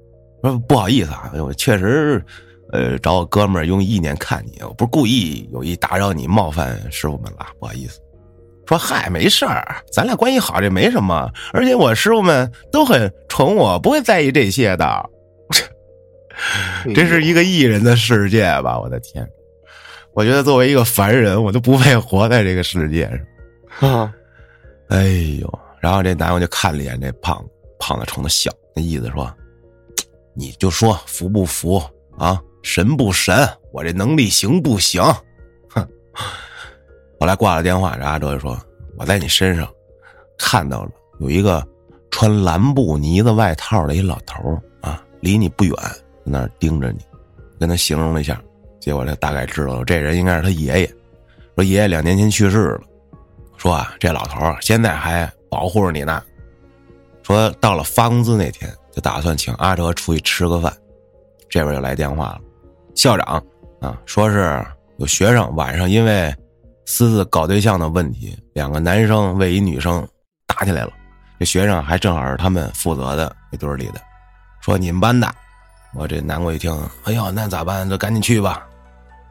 [0.42, 2.24] 说不好意思啊，我确实
[2.72, 8.00] 呃找我哥们儿用意念看你，我不是故意有意打扰你，冒犯师傅们了，不好意思。
[8.66, 11.30] 说嗨，没事儿，咱俩关系好，这没什么。
[11.52, 15.10] 而且我师傅们都很宠我，不会在意这些的。
[16.94, 18.78] 这是一个艺人的世界吧？
[18.78, 19.26] 我的天！
[20.14, 23.08] 我觉得作为一个凡人，我都不配活在这个世界
[23.80, 23.90] 上。
[23.90, 24.12] 啊！
[24.88, 25.04] 哎
[25.40, 25.58] 呦！
[25.80, 29.32] 然后这男的就看了一眼这胖子，胖子冲他笑，那意思说
[30.34, 31.82] ：“你就说服不服
[32.18, 32.40] 啊？
[32.62, 33.46] 神不神？
[33.72, 35.02] 我这能力行不行？”
[35.68, 35.86] 哼。
[37.20, 38.58] 后来挂了电话，这阿哲就说
[38.98, 39.66] ：“我在你身上
[40.36, 41.66] 看到了有一个
[42.10, 46.98] 穿蓝布呢子外套的一老头啊，离你不远，在那盯着你。”
[47.58, 48.38] 跟他形容了一下，
[48.80, 50.94] 结果他大概知道了，这人应该是他爷爷。
[51.54, 52.80] 说爷爷两年前去世了，
[53.56, 56.22] 说啊，这老头现在还保护着你呢。
[57.22, 60.70] 说到了发工资那天，就打算请阿哲出去吃个饭。
[61.48, 62.40] 这边又来电话了，
[62.94, 63.42] 校长
[63.80, 64.62] 啊，说是
[64.98, 66.34] 有学生晚上因为。
[66.86, 70.06] 私自搞对象的问题，两个男生为一女生
[70.46, 70.90] 打起来了，
[71.38, 74.00] 这学生还正好是他们负责的那堆里的，
[74.60, 75.28] 说你们班的，
[75.94, 76.70] 我这南瓜一听，
[77.04, 77.88] 哎呦，那咋办？
[77.88, 78.66] 就赶紧去吧。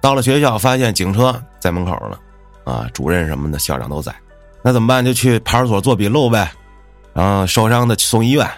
[0.01, 2.19] 到了学校，发现警车在门口了，
[2.65, 4.13] 啊，主任什么的，校长都在，
[4.61, 5.05] 那怎么办？
[5.05, 6.51] 就去派出所做笔录呗，
[7.13, 8.49] 然后受伤的送医院，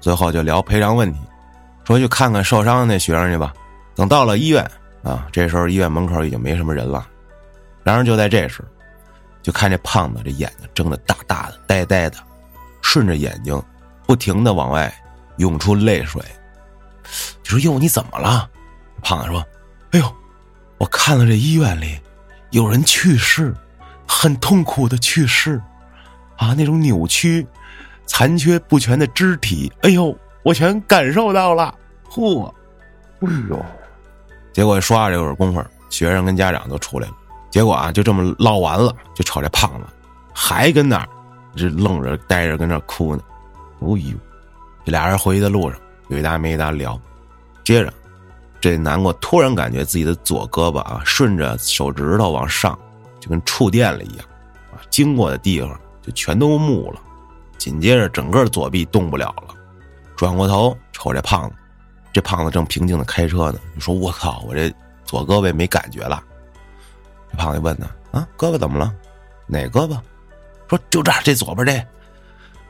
[0.00, 1.18] 最后就聊赔偿问题，
[1.84, 3.52] 说去看看受伤的那学生去吧。
[3.96, 4.64] 等到了医院，
[5.02, 7.06] 啊，这时候医院门口已经没什么人了。
[7.84, 8.64] 然而就在这时，
[9.42, 12.16] 就看这胖子这眼睛睁得大大的、呆呆的，
[12.80, 13.62] 顺着眼睛
[14.06, 14.92] 不停的往外
[15.36, 16.22] 涌出泪水。
[17.42, 18.48] 就说：“哟，你怎么了？”
[19.02, 19.44] 胖子说
[19.92, 20.16] ：“哎呦，
[20.78, 22.00] 我看了这医院里
[22.50, 23.54] 有人去世，
[24.08, 25.60] 很痛苦的去世，
[26.38, 27.46] 啊，那种扭曲、
[28.06, 31.74] 残缺不全的肢体，哎呦，我全感受到了。
[32.08, 32.46] 嚯，
[33.20, 33.62] 哎呦，
[34.54, 37.14] 结果说话这会儿功夫，学生跟家长都出来了。
[37.54, 39.86] 结果啊，就这么唠完了，就瞅这胖子
[40.34, 41.08] 还跟那儿
[41.54, 43.22] 这愣着呆着，跟那儿哭呢。
[43.78, 44.12] 哦呦，
[44.84, 47.00] 这俩人回去的路上有一搭没一搭聊。
[47.62, 47.94] 接着，
[48.60, 52.76] 这南瓜突然感觉自己的左胳膊啊，顺着手指头往上，
[53.20, 54.26] 就跟触电了一样，
[54.72, 57.00] 啊，经过的地方就全都木了。
[57.56, 59.54] 紧接着，整个左臂动不了了。
[60.16, 61.54] 转过头瞅这胖子，
[62.12, 63.60] 这胖子正平静的开车呢。
[63.76, 66.20] 你说我靠，我这左胳膊没感觉了。
[67.34, 68.92] 胖子问他啊，胳膊怎么了？
[69.46, 69.98] 哪胳膊？
[70.68, 71.86] 说就这儿，这左边这。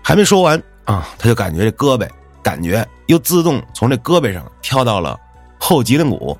[0.02, 2.08] 还没说完啊，他就感觉这胳膊
[2.42, 5.18] 感觉又自动从这胳膊上跳到了
[5.58, 6.36] 后脊梁骨，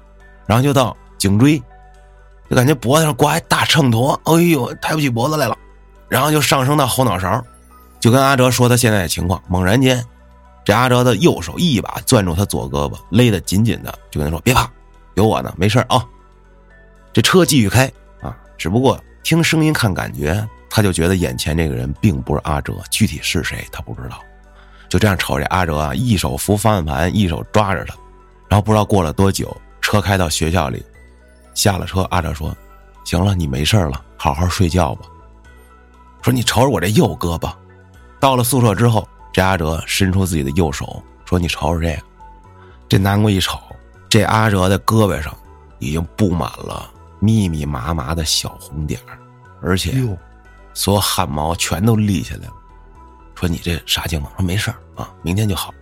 [0.46, 1.62] 然后就到颈椎，
[2.50, 5.56] 就感觉脖子上挂一大秤砣，哎呦，抬不起脖子来了。
[6.08, 7.42] 然后就上升到后脑勺，
[7.98, 9.42] 就跟阿哲说他现在的情况。
[9.48, 10.04] 猛然间，
[10.64, 14.70] 这阿哲的右手一把攥住他左胳膊，勒得紧紧的，就跟他说：“别怕，
[15.14, 16.04] 有我呢，没事啊。”
[17.14, 17.90] 这车继续开，
[18.56, 20.46] 只不过听声音看感觉。
[20.76, 24.18] 他就觉得眼前这个人并不是阿哲，具体是谁他不知道。
[24.88, 27.94] 就这样瞅着阿哲啊，一手扶方向盘，一手抓着他，
[28.48, 30.84] 然后不知道过了多久，车开到学校里，
[31.54, 32.52] 下了车，阿哲说
[33.06, 35.06] ：“行了，你没事了，好好睡觉吧。”
[36.22, 37.48] 说你瞅瞅我这右胳膊。
[38.18, 42.02] 到了宿舍之后，这阿哲伸出自己的右手，说：“你瞅瞅这个。”
[42.90, 43.60] 这南瓜一瞅，
[44.08, 45.32] 这阿哲的胳膊上
[45.78, 46.90] 已经布满了
[47.24, 49.00] 密密麻麻的小红点
[49.62, 49.92] 而且。
[50.76, 52.52] 所有汗毛全都立起来了，
[53.36, 54.34] 说你这啥情况？
[54.36, 55.72] 说没事啊，明天就好。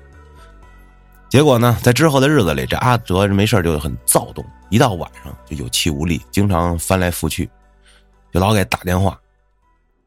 [1.31, 7.49] 结果呢，在之后的日子里，这阿哲没事就很躁动，一到晚上就有气无力，经常翻来覆去，
[8.31, 9.19] 就老给打电话。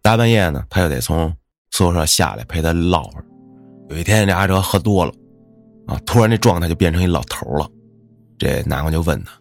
[0.04, 1.36] 大半夜呢，他又得从
[1.72, 3.26] 宿舍下来陪他唠会儿。
[3.90, 5.12] 有一天，这阿哲喝多了，
[5.88, 7.68] 啊，突然这状态就变成一老头了。
[8.38, 9.32] 这南瓜就问他，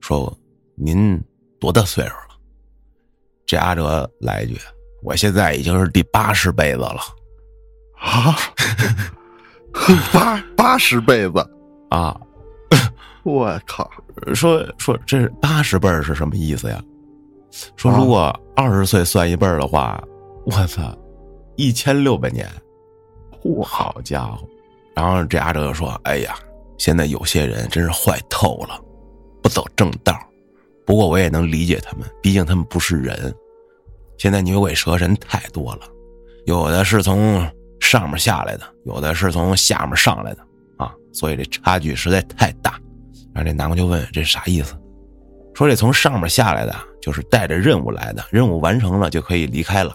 [0.00, 0.36] 说
[0.74, 1.16] ：“您
[1.60, 2.36] 多大岁数了？”
[3.46, 4.58] 这阿哲来一句。
[5.02, 7.00] 我现在已经是第八十辈子了，
[7.96, 8.36] 啊，
[10.12, 11.38] 八八十辈子
[11.88, 12.20] 啊！
[13.22, 13.90] 我靠！
[14.34, 16.82] 说说这八十辈儿是什么意思呀？
[17.76, 19.98] 说如果二十岁算一辈儿的话，
[20.44, 20.94] 我操，
[21.56, 22.46] 一千六百年！
[23.42, 24.46] 嚯，好家伙！
[24.94, 26.34] 然后这阿哲就说：“哎呀，
[26.76, 28.78] 现在有些人真是坏透了，
[29.42, 30.14] 不走正道。
[30.90, 33.32] 不过我也能理解他们，毕竟他们不是人。”
[34.18, 35.82] 现在牛鬼蛇神太多了，
[36.46, 37.48] 有的是从
[37.78, 40.42] 上面下来的，有的是从下面上来的
[40.78, 42.72] 啊，所以这差距实在太大。
[43.32, 44.74] 然后这南瓜就问：“这啥意思？”
[45.54, 49.94] 说：“这从上面下来的，就是带着任务来的，任务完成了就可以离开了。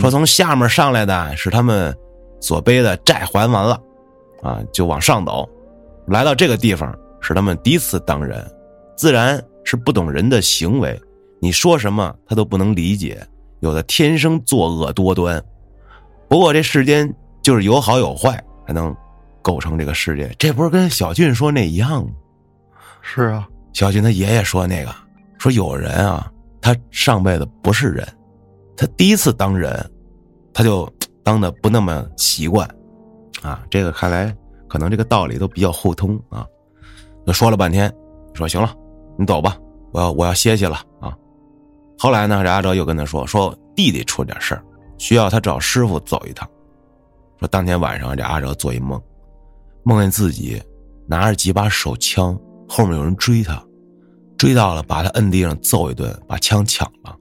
[0.00, 1.94] 说从下面上来的是他们
[2.40, 3.78] 所背的债还完了，
[4.42, 5.46] 啊，就往上走，
[6.06, 8.42] 来到这个地方是他们第一次当人，
[8.96, 10.98] 自然是不懂人的行为，
[11.40, 13.22] 你说什么他都不能理解。”
[13.60, 15.42] 有的天生作恶多端，
[16.28, 18.94] 不过这世间就是有好有坏，才能
[19.40, 20.30] 构成这个世界。
[20.38, 22.10] 这不是跟小俊说那一样吗？
[23.00, 24.94] 是啊，小俊他爷爷说那个，
[25.38, 28.06] 说有人啊，他上辈子不是人，
[28.76, 29.90] 他第一次当人，
[30.52, 30.88] 他就
[31.24, 32.68] 当的不那么习惯，
[33.40, 34.32] 啊，这个看来
[34.68, 36.46] 可能这个道理都比较互通啊。
[37.24, 37.92] 那说了半天，
[38.34, 38.76] 说行了，
[39.18, 39.56] 你走吧，
[39.92, 41.16] 我要我要歇歇了啊。
[41.98, 44.62] 后来呢，这阿哲又跟他说：“说弟弟出了点事儿，
[44.98, 46.48] 需要他找师傅走一趟。”
[47.40, 49.00] 说当天晚上，这阿哲做一梦，
[49.82, 50.62] 梦见自己
[51.06, 53.62] 拿着几把手枪，后面有人追他，
[54.36, 57.16] 追到了，把他摁地上揍一顿，把枪抢了。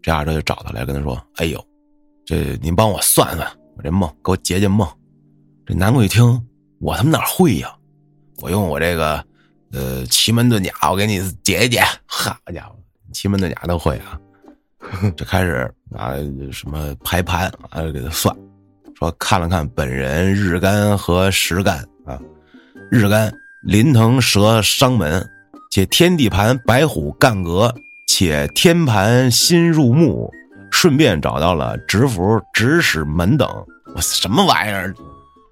[0.00, 1.64] 这阿哲就找他来，跟他说：“哎呦，
[2.24, 4.88] 这您帮我算算，我这梦给我解解梦。”
[5.64, 6.44] 这南鬼一听，
[6.80, 7.72] 我他妈哪会呀？
[8.40, 9.24] 我用我这个
[9.72, 11.82] 呃奇门遁甲，我给你解一解。
[12.06, 12.76] 好家伙！
[13.12, 14.20] 奇门遁甲都会啊，
[15.16, 16.14] 就开始啊
[16.50, 18.34] 什么排盘啊给他算，
[18.98, 22.18] 说看了看本人日干和时干啊，
[22.90, 23.32] 日干
[23.62, 25.26] 临腾蛇伤门，
[25.70, 27.74] 且天地盘白虎干格，
[28.08, 30.30] 且天盘心入木，
[30.70, 33.48] 顺便找到了直符指使门等。
[33.94, 34.94] 我什么玩意儿？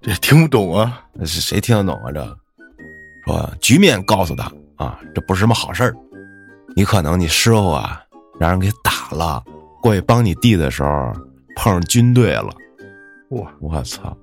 [0.03, 1.03] 这听不懂啊？
[1.27, 2.11] 是谁听得懂啊？
[2.11, 2.39] 这
[3.25, 5.95] 说局面告诉他啊，这不是什么好事儿。
[6.77, 8.01] 你可能你师傅啊，
[8.39, 9.43] 让人给打了，
[9.83, 11.13] 过去帮你弟的时候
[11.57, 12.51] 碰上军队了，
[13.31, 13.51] 哇！
[13.61, 14.17] 我操！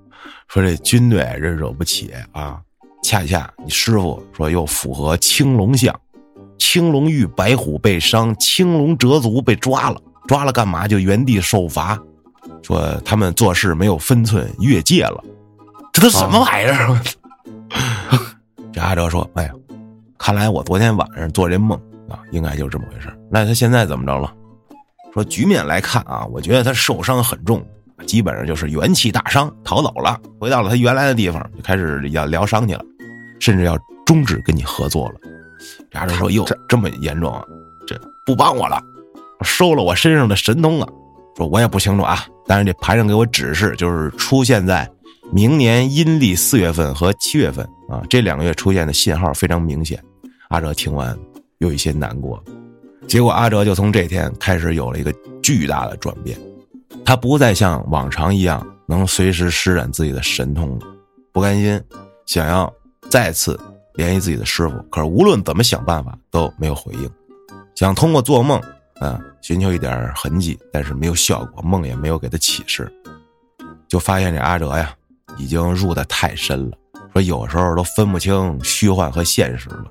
[0.48, 2.60] 说这军队这惹不起啊！
[3.04, 5.94] 恰恰你师傅说又符合青龙相，
[6.58, 10.88] 青龙遇白虎被伤，青龙折足被抓了，抓了干嘛？
[10.88, 11.98] 就原地受罚。
[12.62, 15.22] 说他们做事没有分寸，越界了。
[15.92, 17.00] 这都什么玩意儿？
[18.72, 19.52] 这阿哲说：“哎呀，
[20.18, 21.78] 看来我昨天晚上做这梦
[22.08, 23.08] 啊，应该就是这么回事。
[23.30, 24.32] 那他现在怎么着了？
[25.12, 27.64] 说局面来看啊，我觉得他受伤很重，
[28.06, 32.84] 基本上就是元气大伤，逃走了，回到了他原来的地方，就开始要疗伤去了，
[33.40, 35.14] 甚至要终止跟你合作了。”
[35.90, 37.42] 这阿哲说：“哟，这么严重啊？
[37.86, 38.80] 这不帮我了，
[39.42, 40.88] 收了我身上的神通啊！
[41.36, 44.88] 说我也不清楚啊，但是这牌上给我指示，就是出现在。”
[45.30, 50.02] 明年阴历四月份和七月份啊，这两个月出现的信号非常明显。
[50.48, 51.16] 阿哲听完
[51.58, 52.42] 有一些难过，
[53.06, 56.38] 结果阿哲就从这天开始有了一个巨大的转变，
[57.04, 60.86] 他不再像往常一样能随时施展自己的神通了，
[61.30, 61.78] 不甘心，
[62.24, 62.72] 想要
[63.10, 63.58] 再次
[63.94, 67.10] 联系自己的师傅，可是无论怎么想办法都没有回应，
[67.74, 68.58] 想通过做梦
[68.98, 72.90] 啊寻求一点痕迹，但是没有效果，梦也没有给他启示，
[73.86, 74.94] 就发现这阿哲呀。
[75.36, 76.76] 已经入得太深了，
[77.12, 79.84] 说有时候都分不清虚幻和现实了。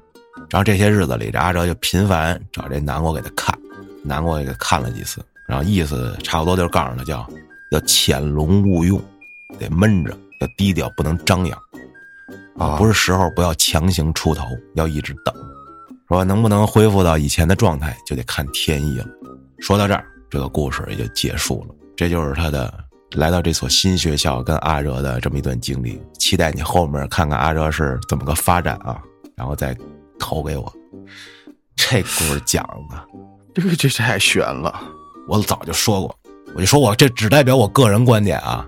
[0.50, 3.58] 然后这些日子里，这阿哲就频繁找这南国给他看，
[4.04, 7.28] 南国也给看了几次，然后意思差不多就是告诉他叫
[7.72, 9.02] 要潜龙勿用，
[9.60, 11.60] 得闷着，要低调，不能张扬，
[12.58, 14.46] 啊，不是时候不要强行出头，
[14.76, 15.34] 要一直等。
[16.08, 19.08] 说能不能恢复到以前的状态，就得看天意了。
[19.60, 21.76] 说到这儿，这个故事也就结束了。
[21.96, 22.87] 这就是他的。
[23.14, 29.02] 来到这所新学校，跟阿哲的这么一段经历，期待你后面看看阿哲是怎么个发展啊，
[29.36, 29.76] 然后再
[30.20, 30.72] 投给我。
[31.76, 33.08] 这故事讲的，
[33.56, 34.78] 这个这太悬了。
[35.28, 36.16] 我早就说过，
[36.54, 38.68] 我就说我这只代表我个人观点啊。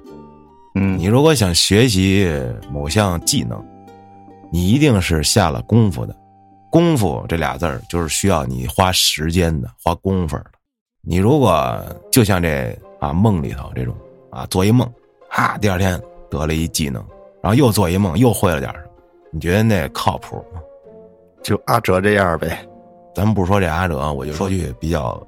[0.75, 2.29] 嗯，你如果想学习
[2.71, 3.61] 某项技能，
[4.51, 6.15] 你一定是下了功夫的。
[6.71, 10.45] 功夫这俩字儿就是需要你花时间的，花功夫的。
[11.01, 13.93] 你如果就像这啊梦里头这种。
[14.39, 14.89] 啊，做一梦，
[15.29, 17.03] 哈，第二天得了一技能，
[17.41, 18.85] 然后又做一梦，又会了点儿？
[19.31, 20.61] 你觉得那靠谱吗？
[21.43, 22.65] 就阿哲这样呗。
[23.13, 25.21] 咱们不说这阿哲，我就说句比较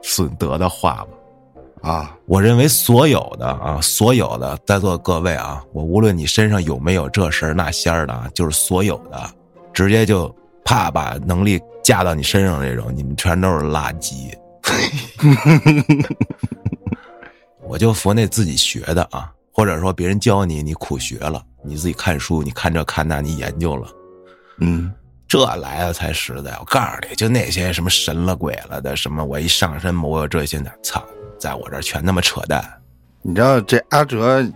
[0.00, 1.90] 损德的话吧。
[1.90, 9.20] 啊，我认为所有的啊，所有的在座各位啊，我无论你身上有没有这神那仙儿的，就是所有的，
[9.74, 14.32] 直接就怕把能力架到你身上这种，你们全都是垃圾。
[17.66, 23.88] 我就服那自己学的啊，或者说别人教你，你苦学了，你自己看书，你看这看那，你研究了，
[24.60, 24.92] 嗯，
[25.26, 26.56] 这来的才实在。
[26.60, 31.02] 我告诉你，就那些什么神了鬼了的，什么我一上身，我有这些呢，操，
[31.38, 32.64] 在我这全他妈扯淡。
[33.22, 34.46] 你知道这阿哲，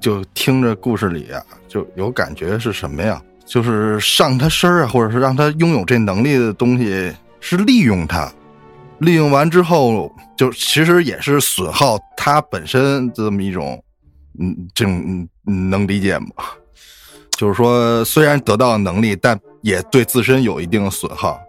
[0.00, 3.20] 就听着故事里啊，就有感觉是什么呀？
[3.46, 8.30] 就是上他身啊，或者是让他拥有这能力的东西，是利用他。
[9.00, 13.82] 利用完之后，就其实也是损耗它本身这么一种，
[14.40, 16.28] 嗯，这种能理解吗？
[17.36, 21.40] 就是说，虽然得到能力，但也对自身有一定的损耗。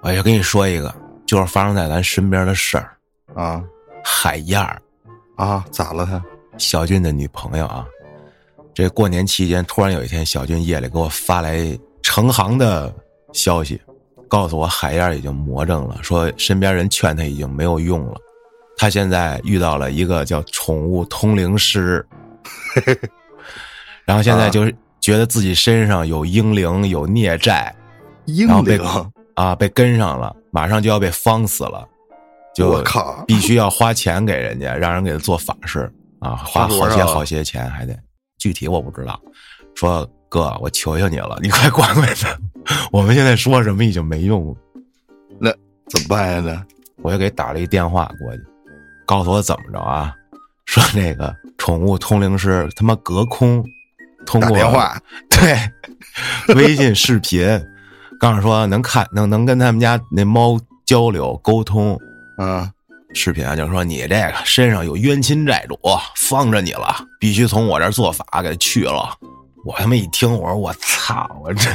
[0.00, 0.94] 我要跟你说一个，
[1.26, 2.96] 就是发生在咱身边的事儿
[3.34, 3.62] 啊，
[4.02, 4.80] 海燕儿
[5.36, 6.22] 啊，咋了他？
[6.56, 7.84] 小俊的女朋友啊，
[8.72, 12.94] 这过年期间突然有一天，小俊夜里给我发来成行的
[13.34, 13.78] 消息。
[14.28, 18.14] 告诉我海燕已经魔怔了，说身边人劝他已经没有用了，
[18.76, 22.06] 他现在遇到了一个叫宠物通灵师，
[24.04, 27.74] 然后现在就是觉得自己身上有婴灵有孽债，
[28.26, 28.80] 婴灵
[29.34, 31.86] 啊被跟上了，马上就要被方死了，
[32.54, 32.82] 就
[33.26, 37.96] 必须要花钱给人家，让人给他做法事啊，花好些好些钱还得，
[38.38, 39.20] 具体我不知道，
[39.74, 40.08] 说。
[40.36, 42.38] 哥，我求求你了，你快管管他。
[42.92, 44.54] 我们现在说什么已经没用了，
[45.40, 45.50] 那
[45.88, 46.42] 怎么办呀？
[46.44, 46.62] 那
[47.02, 48.42] 我又给打了一电话过去，
[49.06, 50.12] 告诉我怎么着啊？
[50.66, 53.64] 说那个宠物通灵师他妈隔空
[54.26, 57.42] 通过电话，对，微信视频，
[58.20, 61.98] 告诉说能看能能跟他们家那猫交流沟通，
[62.36, 62.70] 嗯，
[63.14, 65.78] 视频啊，就说你这个身上有冤亲债主，
[66.14, 69.16] 放着你了，必须从我这儿做法给他去了。
[69.66, 71.68] 我他妈一听，我说我操，我这，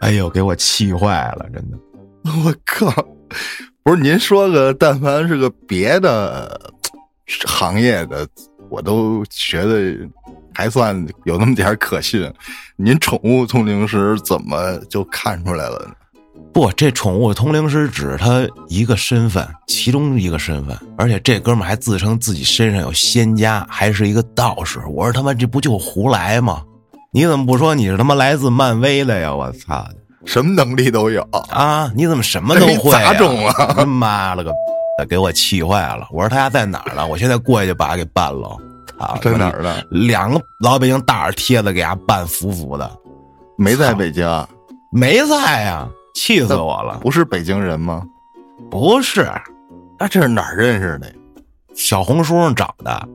[0.00, 1.76] 哎呦，给我气坏了，真的，
[2.46, 2.90] 我靠，
[3.82, 6.58] 不是您说个，但凡是个别的
[7.44, 8.26] 行业的，
[8.70, 9.94] 我都觉得
[10.54, 12.32] 还算有那么点可信。
[12.76, 15.94] 您宠物通灵师怎么就看出来了呢？
[16.54, 24.80] 不，这宠物通灵师只是他一个身份，其中一个身份，而且这哥们还自称自己身上有仙家，还是一个道士。
[24.88, 26.62] 我说他妈这不就胡来吗？
[27.16, 29.34] 你怎么不说你是他妈来自漫威的呀？
[29.34, 29.88] 我操！
[30.26, 31.26] 什么能力都有。
[31.48, 32.74] 啊，你怎么什么都会、啊？
[32.74, 36.06] 这你砸中了他妈了个逼，给我气坏了！
[36.10, 37.06] 我说他家在哪儿呢？
[37.06, 38.54] 我现在过去就把他给办了。
[38.98, 39.82] 操，在哪儿呢？
[39.90, 42.90] 两个老北京大耳贴子给他办服服的，
[43.56, 44.46] 没在北京，啊
[44.92, 46.98] 没在呀、气死我了！
[47.00, 48.02] 不是北京人吗？
[48.70, 49.26] 不是
[49.98, 51.10] 那这是哪儿认识的？
[51.74, 53.08] 小红书上找的，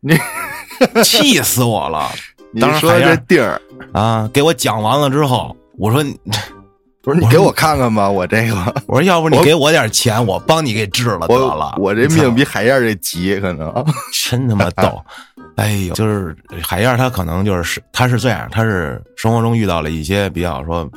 [0.00, 0.18] 你
[1.04, 2.10] 气死我了
[2.52, 3.60] 你说这地儿，
[3.92, 4.28] 啊！
[4.32, 6.18] 给我讲完了之后，我说你
[7.02, 8.54] 不是你给我看看吧，我这个
[8.86, 11.94] 我说要不你给我点钱，我帮你给治了得了我。
[11.94, 13.72] 这命比海燕这急，可能
[14.12, 15.02] 真他妈逗！
[15.56, 20.88] 哎呦，就是海燕，他可能就是他是这样，他是生活中遇到了一些比较说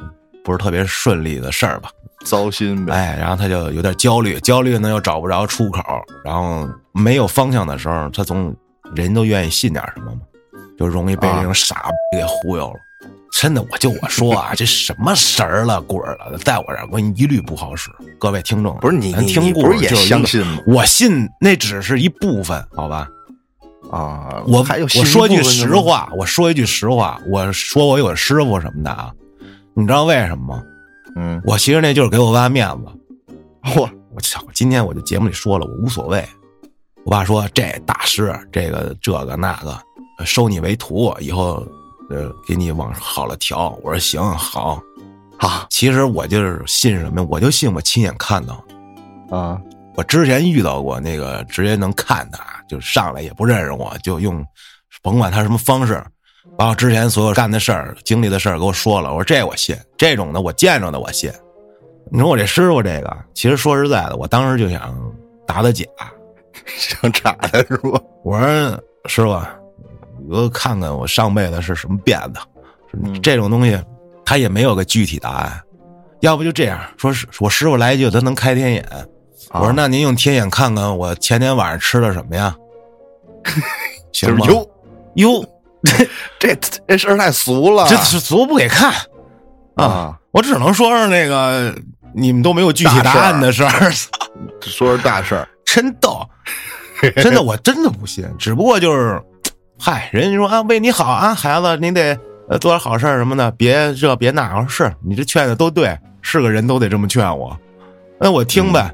[0.44, 1.90] 不是特别顺利的事儿吧，
[2.26, 2.94] 糟心呗。
[2.94, 5.82] 哎，然后他就有点焦虑，焦虑呢又找不着出口，
[6.24, 8.54] 然后没有方向的时候，他总
[8.96, 10.22] 人都愿意信点什么嘛，
[10.82, 11.76] 就容易被这种傻
[12.12, 12.76] 逼给忽悠了。
[13.32, 17.90] 真的，我就我说啊，这什么神儿了鬼儿了，在我这儿我一律不好使。
[18.20, 20.60] 各位听众，不是你咱你听故事你不是也相信吗？
[20.68, 23.08] 我信那只是一部分，好吧？
[23.92, 29.12] 啊，我还有我说句实话，我说一句实话，我说我有师傅什么的啊，
[29.74, 30.64] 你知道为什么吗？
[31.16, 32.86] 嗯，我其实那就是给我爸面子。
[33.76, 34.44] 我，我操！
[34.54, 36.24] 今天我就节目里说了，我无所谓。
[37.06, 39.82] 我爸说这大师，这个这个那个，呃
[40.26, 41.66] 收你为徒，以后
[42.10, 43.78] 呃给你往好了调。
[43.84, 44.82] 我说行好。
[45.38, 47.26] 啊其实我就是信什么？
[47.30, 48.64] 我就信我亲眼看到。
[49.32, 49.60] 啊，
[49.96, 54.46] 我之前遇到过那个直接能看他，就上来也不认识我，就用
[55.02, 56.04] 甭管他什么方式，
[56.58, 59.10] 把我之前所有干的事儿、经历的事儿给我说了。
[59.10, 61.32] 我说这我信，这种的我见着的我信。
[62.12, 64.94] 你说我这师傅这个，其实说实在的，我当时就想
[65.48, 65.86] 打打假。
[66.78, 68.00] 想查他是吧？
[68.24, 68.48] 我说
[69.06, 69.42] 师傅，
[70.24, 72.40] 你给我看看我上辈子是什么变的。
[72.94, 73.82] 嗯这种东西，
[74.26, 75.62] 他也没有个具体答案。
[76.20, 78.86] 要不就这样说，是我师傅来一句，他能开天眼。
[79.54, 82.56] 我说啊那您用天眼看看我前天晚上吃的什么呀？
[84.14, 84.46] 行吗？
[84.46, 84.70] 就是哟，
[85.16, 85.46] 哟，
[86.40, 86.56] 这
[86.88, 88.94] 这事儿太俗了，这是俗不给看
[89.76, 89.84] 啊！
[89.84, 91.74] 啊，我只能说是那个
[92.14, 93.92] 你们都没有具体答案的事儿，
[94.62, 96.22] 说是大事儿，真逗，
[97.16, 99.22] 真的我真的不信，只不过就是，
[99.84, 102.16] 嗨，人家说啊为你好啊，孩子你得
[102.48, 104.56] 呃做点好事儿什么的，别这别那。
[104.56, 107.58] 我说是你这劝的都对，是个人都得这么劝我，
[108.20, 108.94] 那我听呗。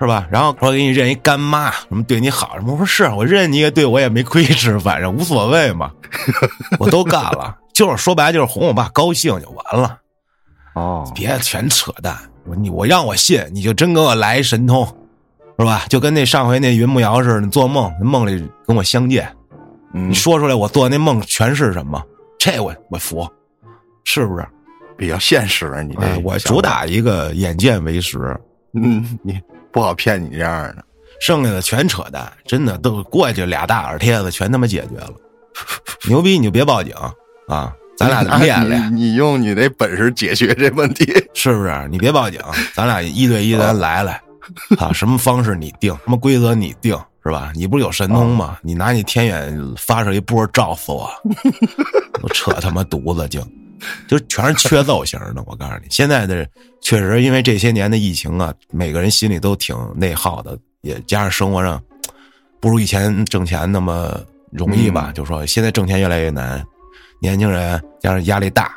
[0.00, 0.26] 是吧？
[0.30, 2.72] 然后说给你认一干妈，什么对你好什么？
[2.72, 5.90] 我说是我认你也对我也没亏吃，反正无所谓嘛，
[6.78, 7.56] 我都干了。
[7.72, 9.98] 就是说白了就是哄我爸高兴就完了。
[10.74, 12.16] 哦，别全扯淡！
[12.46, 14.84] 我你我让我信，你就真给我来一神通，
[15.58, 15.84] 是吧？
[15.88, 19.28] 就跟那上回那云木瑶似的，做梦梦里跟我相见，
[19.94, 22.02] 嗯你，说出来我做那梦全是什么？
[22.38, 23.28] 这我我服，
[24.04, 24.46] 是不是？
[24.96, 28.36] 比较现实，你这哎，我主打一个眼见为实，
[28.74, 29.40] 嗯，你
[29.72, 30.84] 不好骗你这样的，
[31.20, 35.12] 剩下的全扯淡，真的都过去俩大耳贴子全他妈解决了。
[36.08, 36.94] 牛逼你就别报警
[37.48, 37.74] 啊！
[37.96, 41.88] 咱俩练练， 你你用你那本事解决这问题，是不是？
[41.90, 42.40] 你别报警，
[42.74, 44.20] 咱俩一对一咱来来，
[44.78, 47.52] 啊，什么方式你定，什么规则你定，是吧？
[47.54, 48.58] 你不是有神通吗？
[48.62, 51.08] 你拿你天眼发射一波照死我，
[52.20, 53.40] 都扯他妈犊子精，
[54.08, 55.42] 就全是缺揍型的。
[55.46, 56.44] 我告诉你，现在的
[56.80, 61.80] 确实因为这些年的疫情啊，每个人心里都挺内耗的，也加上生活上
[62.60, 64.20] 不如以前挣钱那么
[64.50, 65.12] 容易吧。
[65.14, 66.64] 就说现在挣钱越来越难，
[67.20, 68.74] 年轻人加上压力大，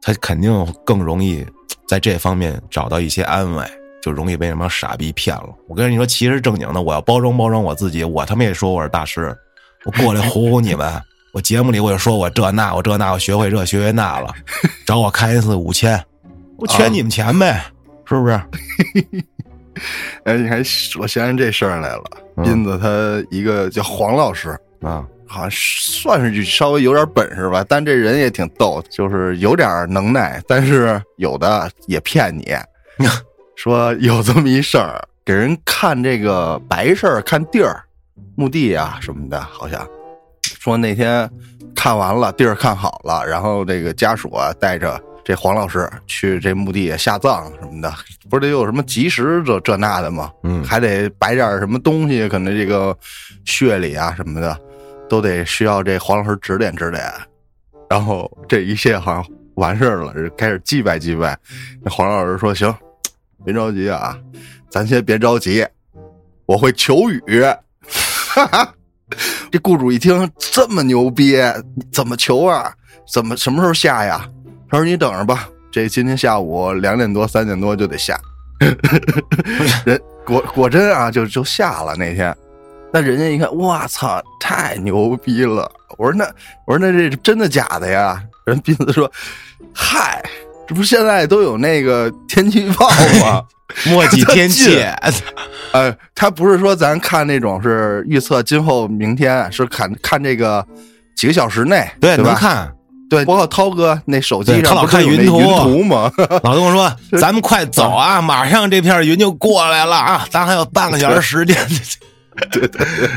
[0.00, 1.44] 他肯定更容易
[1.88, 3.64] 在这方面找到一些安慰，
[4.08, 5.50] 就容易被什么傻逼骗了。
[5.68, 9.36] 我跟你说，其实正经的，我要包装包装我自己，我他妈也说我是大师，
[9.84, 10.90] 我过来唬唬你们。
[11.34, 14.32] 我节目里我就说我这那我这那我学会这学会那了，
[14.86, 16.02] 找我开一次五千，
[16.56, 17.62] 我圈你们钱呗，
[18.06, 18.40] 是不是？
[20.24, 22.04] 哎，你还说想起这事儿来了。
[22.36, 32.54] 嗯斌子他一个叫黄老师，啊，好像算是稍微有点本事吧，但这人也挺逗，就是有点能耐，但是有的也骗你，
[33.58, 37.82] 说有这么一事儿，给人看这个白事儿，看地儿、
[38.36, 39.84] 墓地啊什么的，好像
[40.44, 41.28] 说那天
[41.74, 47.92] 看完了，地儿看好了，然后这个家属啊带着这黄老师去这墓地下葬什么的，
[48.30, 50.30] 不是得有什么吉时这这那的吗？
[50.44, 52.96] 嗯还得摆点什么东西，可能这个
[53.44, 54.56] 穴里啊什么的，
[55.08, 57.02] 都得需要这黄老师指点指点。
[57.90, 61.36] 然后这一切好像完事儿了，开始祭拜祭拜。
[61.82, 62.72] 那黄老师说：“行，
[63.44, 64.16] 别着急啊，
[64.70, 65.66] 咱先别着急，
[66.46, 67.44] 我会求雨。”
[68.30, 68.74] 哈哈，
[69.50, 71.36] 这雇主一听这么牛逼，
[71.92, 72.72] 怎么求啊？
[73.10, 74.28] 怎么什么时候下呀？
[74.70, 78.20] 他说：“你等着吧，这今天下午两点多三点多就得下，
[79.86, 82.36] 人果果真啊，就就下了那天。
[82.92, 85.70] 那人家一看，我操，太牛逼了！
[85.96, 86.24] 我说那
[86.66, 88.22] 我说那这真的假的呀？
[88.44, 89.10] 人斌子说，
[89.74, 90.22] 嗨，
[90.68, 92.88] 这不现在都有那个天气预报
[93.20, 93.42] 吗？
[93.86, 94.82] 墨迹天 气，
[95.72, 100.64] 呃，他不是说咱看那种是预测今后明天，是看看这个
[101.16, 102.24] 几个小时内，对，对？
[102.24, 102.72] 能看。
[103.10, 106.12] 对，包括涛哥那手机上他老看云图云图吗？
[106.42, 111.56] 老跟我说：“咱们快走啊，马上这片云就过来了啊，咱还有半个小时时间。
[112.50, 113.08] 对对对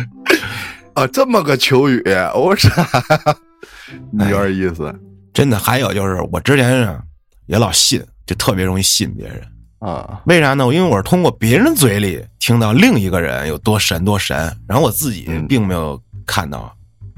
[0.94, 2.02] 啊，这么个求雨，
[2.34, 2.72] 我说
[4.14, 4.94] 你有点意思”
[5.34, 7.00] 真的，还有就是我之前啊
[7.52, 9.42] 也老信，就特别容易信别人。
[9.80, 10.64] 啊为啥呢？
[10.74, 14.38] 因为我是通过别人嘴里听到另一个人有多神多神，
[14.68, 16.74] 然后我自己嗯并没有看到。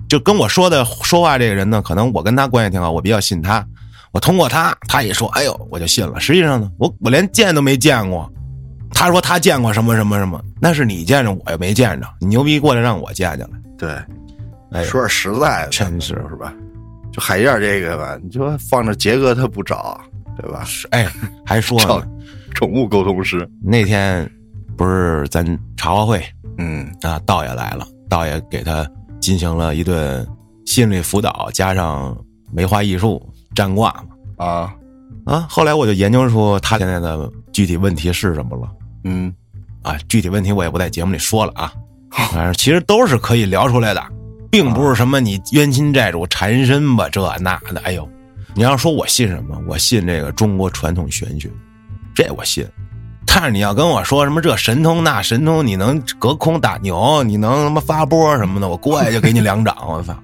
[0.10, 3.64] 就跟我说的说话这个人呢，可能我跟他关系挺好，我比较信他。
[4.12, 6.20] 我通过他，他一说，哎呦，我就信了。
[6.20, 8.28] 实际上呢，我我连见都没见过。
[8.92, 12.08] 他说他见过什么什么什么，那是你见着，我又没见着。
[12.20, 13.90] 你牛逼过来让我见见了，对，
[14.72, 16.54] 哎，说点实在的，真是是吧？
[17.12, 20.00] 就海燕这个吧，你说放着杰哥他不找，
[20.38, 20.64] 对吧？
[20.64, 21.08] 是哎，
[21.46, 22.08] 还说找呢，
[22.54, 24.30] 宠物沟通师，那天
[24.76, 25.46] 不是咱
[25.78, 26.24] 茶话会
[26.58, 28.88] 嗯啊，道爷来了，道爷给他
[29.20, 30.28] 进行了一顿
[30.66, 32.18] 心理辅导，加上
[32.52, 33.22] 梅花易数
[33.56, 33.92] 占卦
[34.38, 34.46] 嘛。
[34.46, 34.76] 啊
[35.26, 38.70] 啊，后来我就研究出他现在的具体问题是什么了
[39.06, 39.34] 嗯
[39.82, 41.74] 啊，具体问题我也不在节目里说了啊，
[42.32, 44.04] 反正其实都是可以聊出来的，
[44.52, 48.08] 并不是什么你冤亲债主缠身吧这那的，哎呦，
[48.56, 49.58] 你要说我信什么？
[49.68, 51.50] 我信这个中国传统玄学，
[52.14, 52.66] 这我信。
[53.26, 60.16] 但是你要跟我说什么这神通那神通，你能隔空打牛，你能他妈发波什么的，我过来就给你两掌，我操，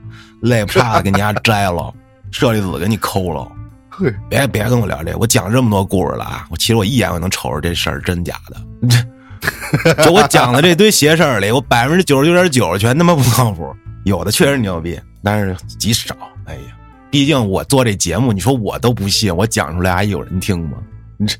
[0.42, 1.92] 累不叉给你家摘了，
[2.32, 3.48] 舍利子给你抠了。
[3.90, 6.46] 嘿，别别跟我聊这，我讲这么多故事了啊！
[6.52, 9.96] 我其实我一眼我能瞅着这事儿真假的。
[10.04, 13.76] 就我讲的这堆邪事儿里，我百分之九十九点九全他妈不靠谱，
[14.06, 16.16] 有的确实牛逼，但是极少。
[16.46, 16.62] 哎呀，
[17.10, 20.78] 毕竟我做这节目，你说我都不信，我讲出来还有人听吗？
[21.18, 21.36] 你这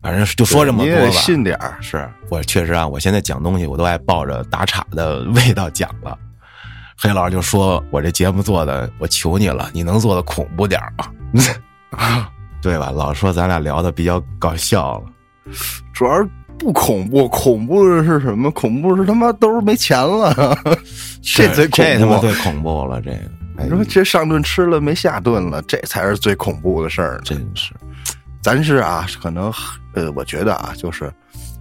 [0.00, 1.10] 反正就说这么多吧。
[1.10, 6.18] 信点儿，是我确实啊，我现在讲东西我都爱抱着打岔的味道讲了。
[6.96, 11.06] 黑老师就说我这节目做的，我求你了，你能做的恐怖点儿吗？
[12.62, 12.90] 对吧？
[12.90, 15.06] 老说咱俩聊的比较搞笑了，
[15.92, 16.28] 主要是
[16.58, 18.50] 不恐怖，恐怖的是什么？
[18.52, 20.56] 恐怖是他妈兜没钱了，
[21.22, 21.90] 这最恐怖。
[21.90, 23.22] 这他妈最恐怖了，这个哎
[23.58, 27.22] 你说这上顿吃了没下顿了，这才是最恐怖的事儿呢。
[27.24, 27.72] 真是
[28.42, 29.52] 咱是啊，可能
[29.94, 31.12] 呃，我觉得啊，就是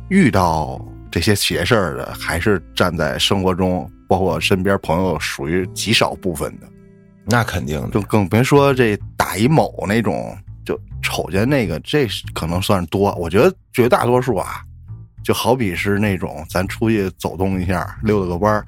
[0.10, 6.68] 遇到这些邪事儿的，还是站在生活中，包括身边朋友，属于极少部分的。
[7.26, 10.36] 那肯定的就更别说这打一某那种，
[10.66, 13.14] 就瞅见那个，这可能算是多。
[13.16, 14.62] 我觉得绝大多数啊，
[15.24, 18.66] 就好比是那种咱出去走动一下，溜达个弯儿，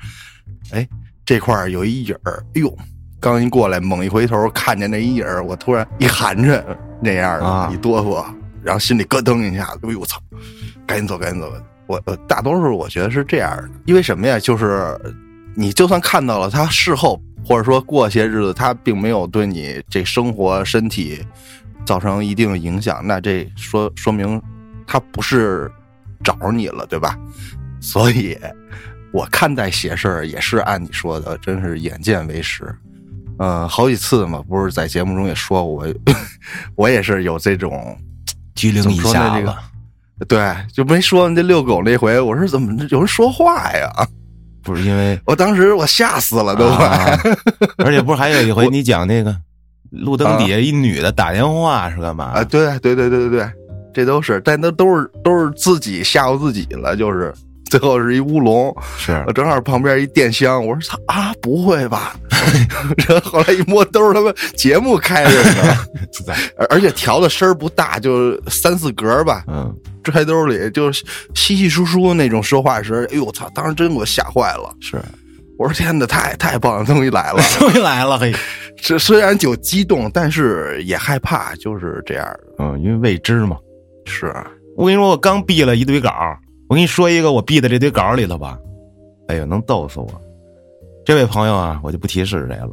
[0.71, 0.87] 哎，
[1.25, 2.77] 这块儿有一影儿，哎呦，
[3.23, 6.61] 刚一过来，猛一回头看见那一影儿，我突然一寒碜，
[7.01, 8.21] 那样的、啊一哆嗦，
[8.61, 10.19] 然后心里咯噔一下，哎呦我操，
[10.85, 11.49] 赶紧走，赶紧走。
[11.87, 14.37] 我我，大多数我觉得是这样的，因为什么呀？
[14.37, 14.99] 就是
[15.55, 21.25] 你就算看到了，他事后或者说过些日子，他并没有对你这生活身体
[21.85, 24.41] 造成一定的影响，那这说说明
[24.85, 25.71] 他不是
[26.25, 27.17] 找你了，对吧？
[27.79, 28.37] 所以，
[29.13, 32.75] 我看待邪事儿也是按你说的，真是眼见为实。
[33.37, 35.87] 呃，好几次嘛，不是在节目中也说过，我
[36.75, 37.97] 我也是有这种
[38.55, 39.59] 居零以怎么说呢这个下了，
[40.27, 43.89] 对，就没说那遛狗那回，我说怎么有人说话呀？
[44.63, 46.87] 不是因为 我当时我吓死了都快。
[46.87, 47.19] 啊
[47.83, 49.35] 而且不是还有一回你讲那个
[49.89, 52.25] 路灯底下一女的打电话是干嘛？
[52.25, 53.51] 啊，对对对对对对，
[53.93, 57.33] 这都是，但那都是都是自己吓唬自己了，就是
[57.73, 62.15] 最后是一乌龙，是正好旁边一电箱，我说操啊，不会吧？
[63.07, 65.75] 然后后来一摸兜儿，他们节目开着呢，
[66.55, 71.03] 而而且调的声儿不大，就三四格吧，嗯，揣兜里就是
[71.33, 75.01] 稀稀疏疏那种说话声儿，哎呦我操，当时真给我吓坏了，是
[75.57, 77.41] 我说天哪，太太棒了，终于来了。
[77.57, 78.31] 终于来了嘿，
[78.83, 82.39] 这虽然有激动，但是也害怕，就是这样的。
[82.59, 83.57] 嗯，因为未知嘛。
[84.05, 84.45] 是啊，
[84.77, 86.37] 我跟你说，我刚毕了一堆稿儿，
[86.73, 88.57] 我跟你说一个我毕的这堆稿里头吧，
[89.27, 90.09] 哎呦，能逗死我。
[91.05, 92.71] 这位朋友啊，我就不提是谁了。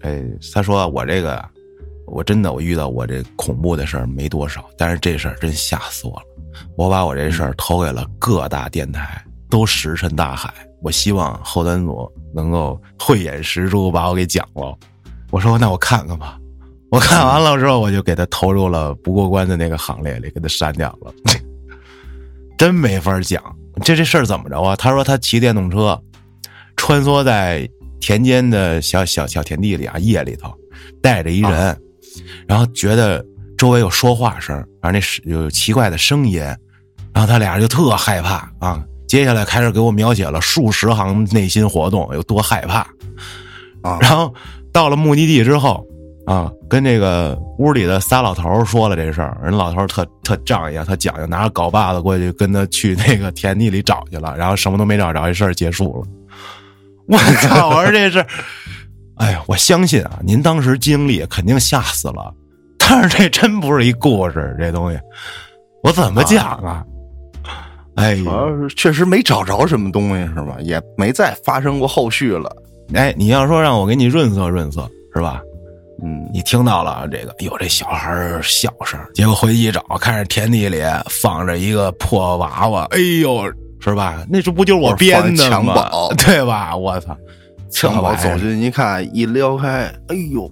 [0.00, 1.40] 哎，他说我这个，
[2.08, 6.22] 我真的我遇到我这恐怖的事儿没多少，但是这事儿真吓死我了。
[6.76, 10.52] 我把我这事儿投给了各大电台，都石沉大海。
[10.82, 14.76] 我希望后端组能够慧眼识珠，把我给讲了。
[15.30, 16.36] 我说那我看看吧。
[16.90, 21.12] 我看完了之后，我就给他投入了不过关的那个行列里，给他删掉了。
[22.58, 23.40] 真没法讲，
[23.82, 24.74] 这这事儿怎么着啊？
[24.74, 25.98] 他说他骑电动车
[26.76, 27.66] 穿梭在
[28.00, 30.52] 田间的小小小田地里啊，夜里头
[31.00, 31.80] 带着一人，
[32.48, 33.24] 然后觉得
[33.56, 36.40] 周围有说话声，反正那是有奇怪的声音，
[37.14, 38.84] 然后他俩就特害怕啊。
[39.06, 42.80] 接下来开始给我描写了数十行内心活动，有多害怕
[43.82, 43.98] 啊。
[44.00, 44.34] 然后
[44.72, 45.86] 到了目的地之后。
[46.28, 56.06] 啊，跟这个屋里的仨老头说了这事儿，人老头特特仗义，他讲究，拿着镐把子过去跟他去那个田地里找去了，然后什么都没找着，这事儿结束了。
[57.06, 57.70] 我操！
[57.70, 58.18] 我说这是，
[59.16, 62.30] 哎呀，我相信啊，您当时经历肯定吓死了，
[62.78, 65.00] 但是这真不是一故事，这东西
[65.82, 66.84] 我怎么讲啊？
[67.94, 70.58] 哎，主要是确实没找着什么东西，是吧？
[70.60, 72.54] 也没再发生过后续了。
[72.92, 75.40] 哎，你要说让我给你润色润色，是吧？
[76.02, 77.34] 嗯，你听到了这个？
[77.40, 83.44] 有这小孩笑声，结果回去一找，看着田地里放着一个破娃娃，哎呦，
[83.80, 84.24] 是吧？
[84.28, 86.76] 那这不就是我编的襁褓，对吧？
[86.76, 87.16] 我操！
[87.70, 90.50] 襁褓走进一看，一撩开，哎呦，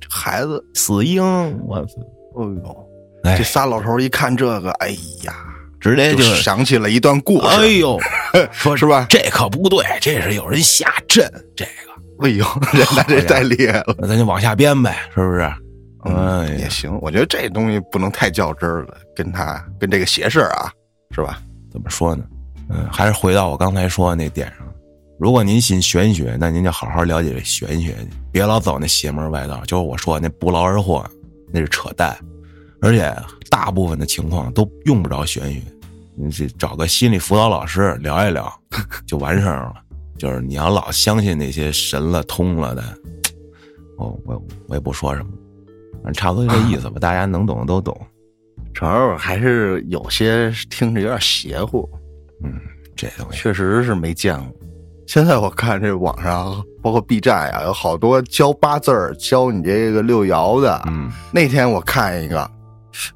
[0.00, 1.22] 这孩子死婴，
[1.66, 1.92] 我操！
[2.36, 4.90] 哎呦，这仨老头一看这个，哎
[5.24, 5.34] 呀，
[5.80, 7.46] 直接就想起了一段故事。
[7.48, 7.98] 哎呦，
[8.52, 9.06] 说是吧？
[9.08, 11.93] 这可不对，这是有人下阵，这个。
[12.20, 12.44] 哎呦，
[12.96, 13.94] 那这太厉害了！
[13.98, 15.52] 那咱就往下编呗，是不是？
[16.06, 16.96] 嗯，也行。
[17.00, 20.70] 我觉得这东西不能太较真了，跟他跟这个邪事儿啊，
[21.10, 21.40] 是吧？
[21.72, 22.24] 怎么说呢？
[22.68, 24.58] 嗯，还是回到我刚才说的那点上。
[25.18, 29.62] 如果您信玄学，那您就好好了解这玄学去，别老走那邪门歪道。
[29.66, 31.04] 就是我说那不劳而获，
[31.52, 32.16] 那是扯淡。
[32.82, 33.14] 而且
[33.48, 35.60] 大部分的情况都用不着玄学，
[36.16, 38.52] 你去找个心理辅导老师聊一聊，
[39.06, 39.74] 就完事儿了。
[40.16, 42.82] 就是你要老相信那些神了通了的，
[43.98, 45.28] 我我我也不说什么，
[46.02, 47.98] 反正差不多这意思吧，大家能懂的都懂。
[48.72, 51.88] 主要还是有些听着有点邪乎，
[52.42, 52.60] 嗯，
[52.96, 54.52] 这东西确实是没见过。
[55.06, 60.82] 现在我看这网上，包括 B 站呀，有好多教八字儿、教你这个六爻的。
[60.86, 62.50] 嗯，那天我看一个，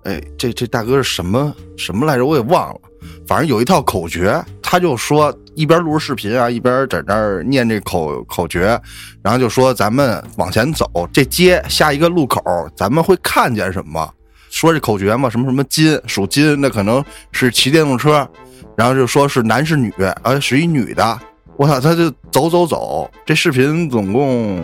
[0.02, 2.26] 哎，这这大哥是什么什么来着？
[2.26, 2.80] 我也忘了。
[3.26, 4.38] 反正有一套口诀，
[4.70, 8.78] 他就说一边录着视频啊，一边在那儿念这口口诀，
[9.22, 12.42] 然后就说咱们往前走，这街下一个路口，
[12.76, 14.06] 咱们会看见什么？
[14.50, 17.02] 说这口诀嘛，什么什么金属金，那可能
[17.32, 18.28] 是骑电动车，
[18.76, 19.90] 然后就说是男是女，
[20.22, 21.18] 呃，是一女的。
[21.56, 24.62] 我操，他就走走走，这视频总共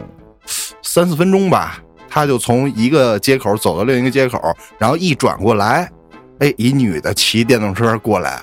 [0.82, 1.78] 三四分钟吧，
[2.10, 5.90] 他就从一个街口走到另一个街口，然后一转过来。
[6.40, 8.42] 哎，一女的骑电动车过来，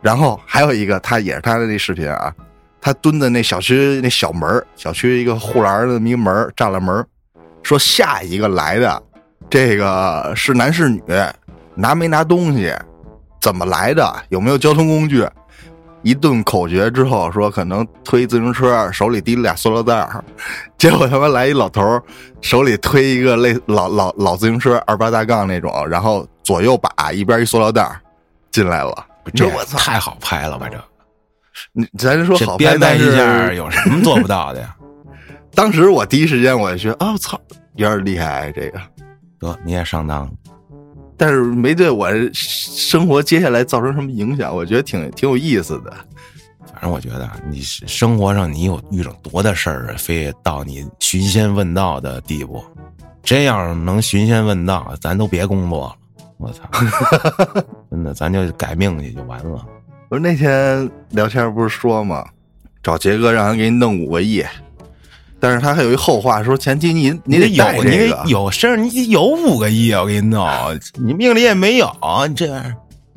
[0.00, 2.32] 然后还有一个，他也是他的那视频啊，
[2.80, 7.04] 他蹲在那小区那小门小区一个护栏的那么一门栅栏门
[7.62, 9.02] 说下一个来的
[9.50, 11.02] 这个是男是女，
[11.74, 12.72] 拿没拿东西，
[13.40, 15.26] 怎么来的，有没有交通工具，
[16.02, 20.08] 一顿口诀之后说可能推自行车，手里提了俩塑料袋
[20.78, 22.00] 结果他妈来一老头
[22.40, 26.26] 手里推一个类老老老自行车二八大杠那种，然后。
[26.46, 28.00] 左右把一边一塑料袋
[28.52, 29.04] 进来了，
[29.34, 30.68] 这我操，太好拍了吧？
[30.68, 30.82] 这，
[31.72, 34.76] 你咱说好拍，但一下有什么做不到的呀？
[35.54, 37.40] 当时我第一时间我就觉得，啊操，
[37.76, 38.80] 有点厉害这个，
[39.40, 40.30] 得你也上当了，
[41.16, 45.90] 但是没对我生活接下来造成什么影响，我觉得挺挺有意思的。
[46.72, 52.62] 反正我觉得你生活上你有遇上多大事儿，非到你寻仙问道的地步，
[53.22, 55.96] 真要是能寻仙问道，咱都别工作了。
[56.38, 56.62] 我操！
[57.90, 59.66] 真的，咱就改命去就完了。
[60.08, 62.24] 不是那天聊天不是说吗？
[62.82, 64.44] 找杰哥让他给你弄五个亿，
[65.40, 70.46] 但是他还有一后话，说前期你你得有你得有身上，你有五个亿啊，我给你弄，
[70.94, 71.90] 你命里也没有，
[72.28, 72.76] 你这玩意儿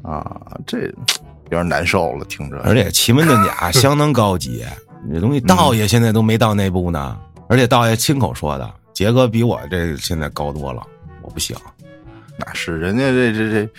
[0.10, 2.58] 啊，这有点难受了，听着。
[2.64, 4.66] 而且奇门遁甲 相当高级，
[5.14, 7.18] 这东西道爷现在都没到那步呢。
[7.48, 10.82] 而且道爷亲口说的，杰哥比我这现在高多了，
[11.22, 11.56] 我不行。
[12.40, 13.70] 那是人家这这这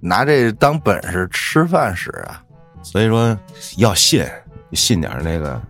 [0.00, 2.42] 拿这当本事吃饭使啊，
[2.82, 3.38] 所以说
[3.76, 4.26] 要信
[4.72, 5.60] 信点那个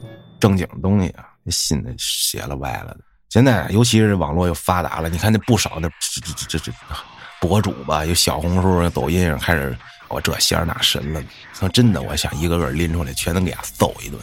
[0.40, 3.00] 正经东西啊，信的邪了歪了的。
[3.28, 6.72] 现在尤其是网络又发达了，你看那不少那这这这这
[7.40, 9.76] 博主吧，有小红书、抖音上开始
[10.08, 11.22] 我这仙那神了，
[11.52, 14.18] 说真的，我想一个个拎出来，全能给他揍一顿，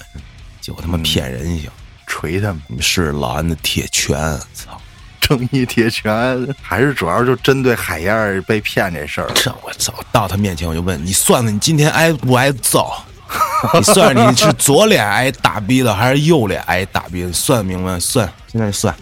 [0.60, 1.70] 就他妈骗人行，
[2.08, 4.18] 锤他们是老安的铁拳，
[4.54, 4.82] 操！
[5.28, 9.28] 正义铁拳还是主要就针对海燕被骗这事儿。
[9.34, 9.92] 这我操！
[10.12, 12.92] 到他面前我就问你，算算你今天挨不挨揍？
[13.74, 17.34] 你算你是左脸挨打逼的，还是右脸挨打逼的？
[17.34, 18.00] 算明白？
[18.00, 18.96] 算，现在算。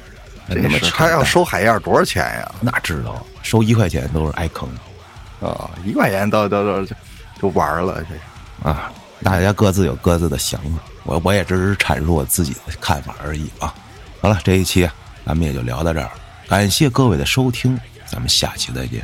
[0.48, 2.52] 那么扯他要收海燕多少钱呀？
[2.62, 4.70] 那知道，收一块钱都是挨坑
[5.42, 6.96] 啊，一块钱都都都就
[7.42, 8.02] 就玩了
[8.64, 8.90] 这啊！
[9.22, 13.74] 大家各自有各自的想法，我我也只是阐述我自己的看法而已啊。
[14.22, 14.94] 好了，这一期啊，
[15.26, 16.12] 咱们也就聊到这儿，
[16.48, 19.04] 感谢各位的收听，咱们下期再见。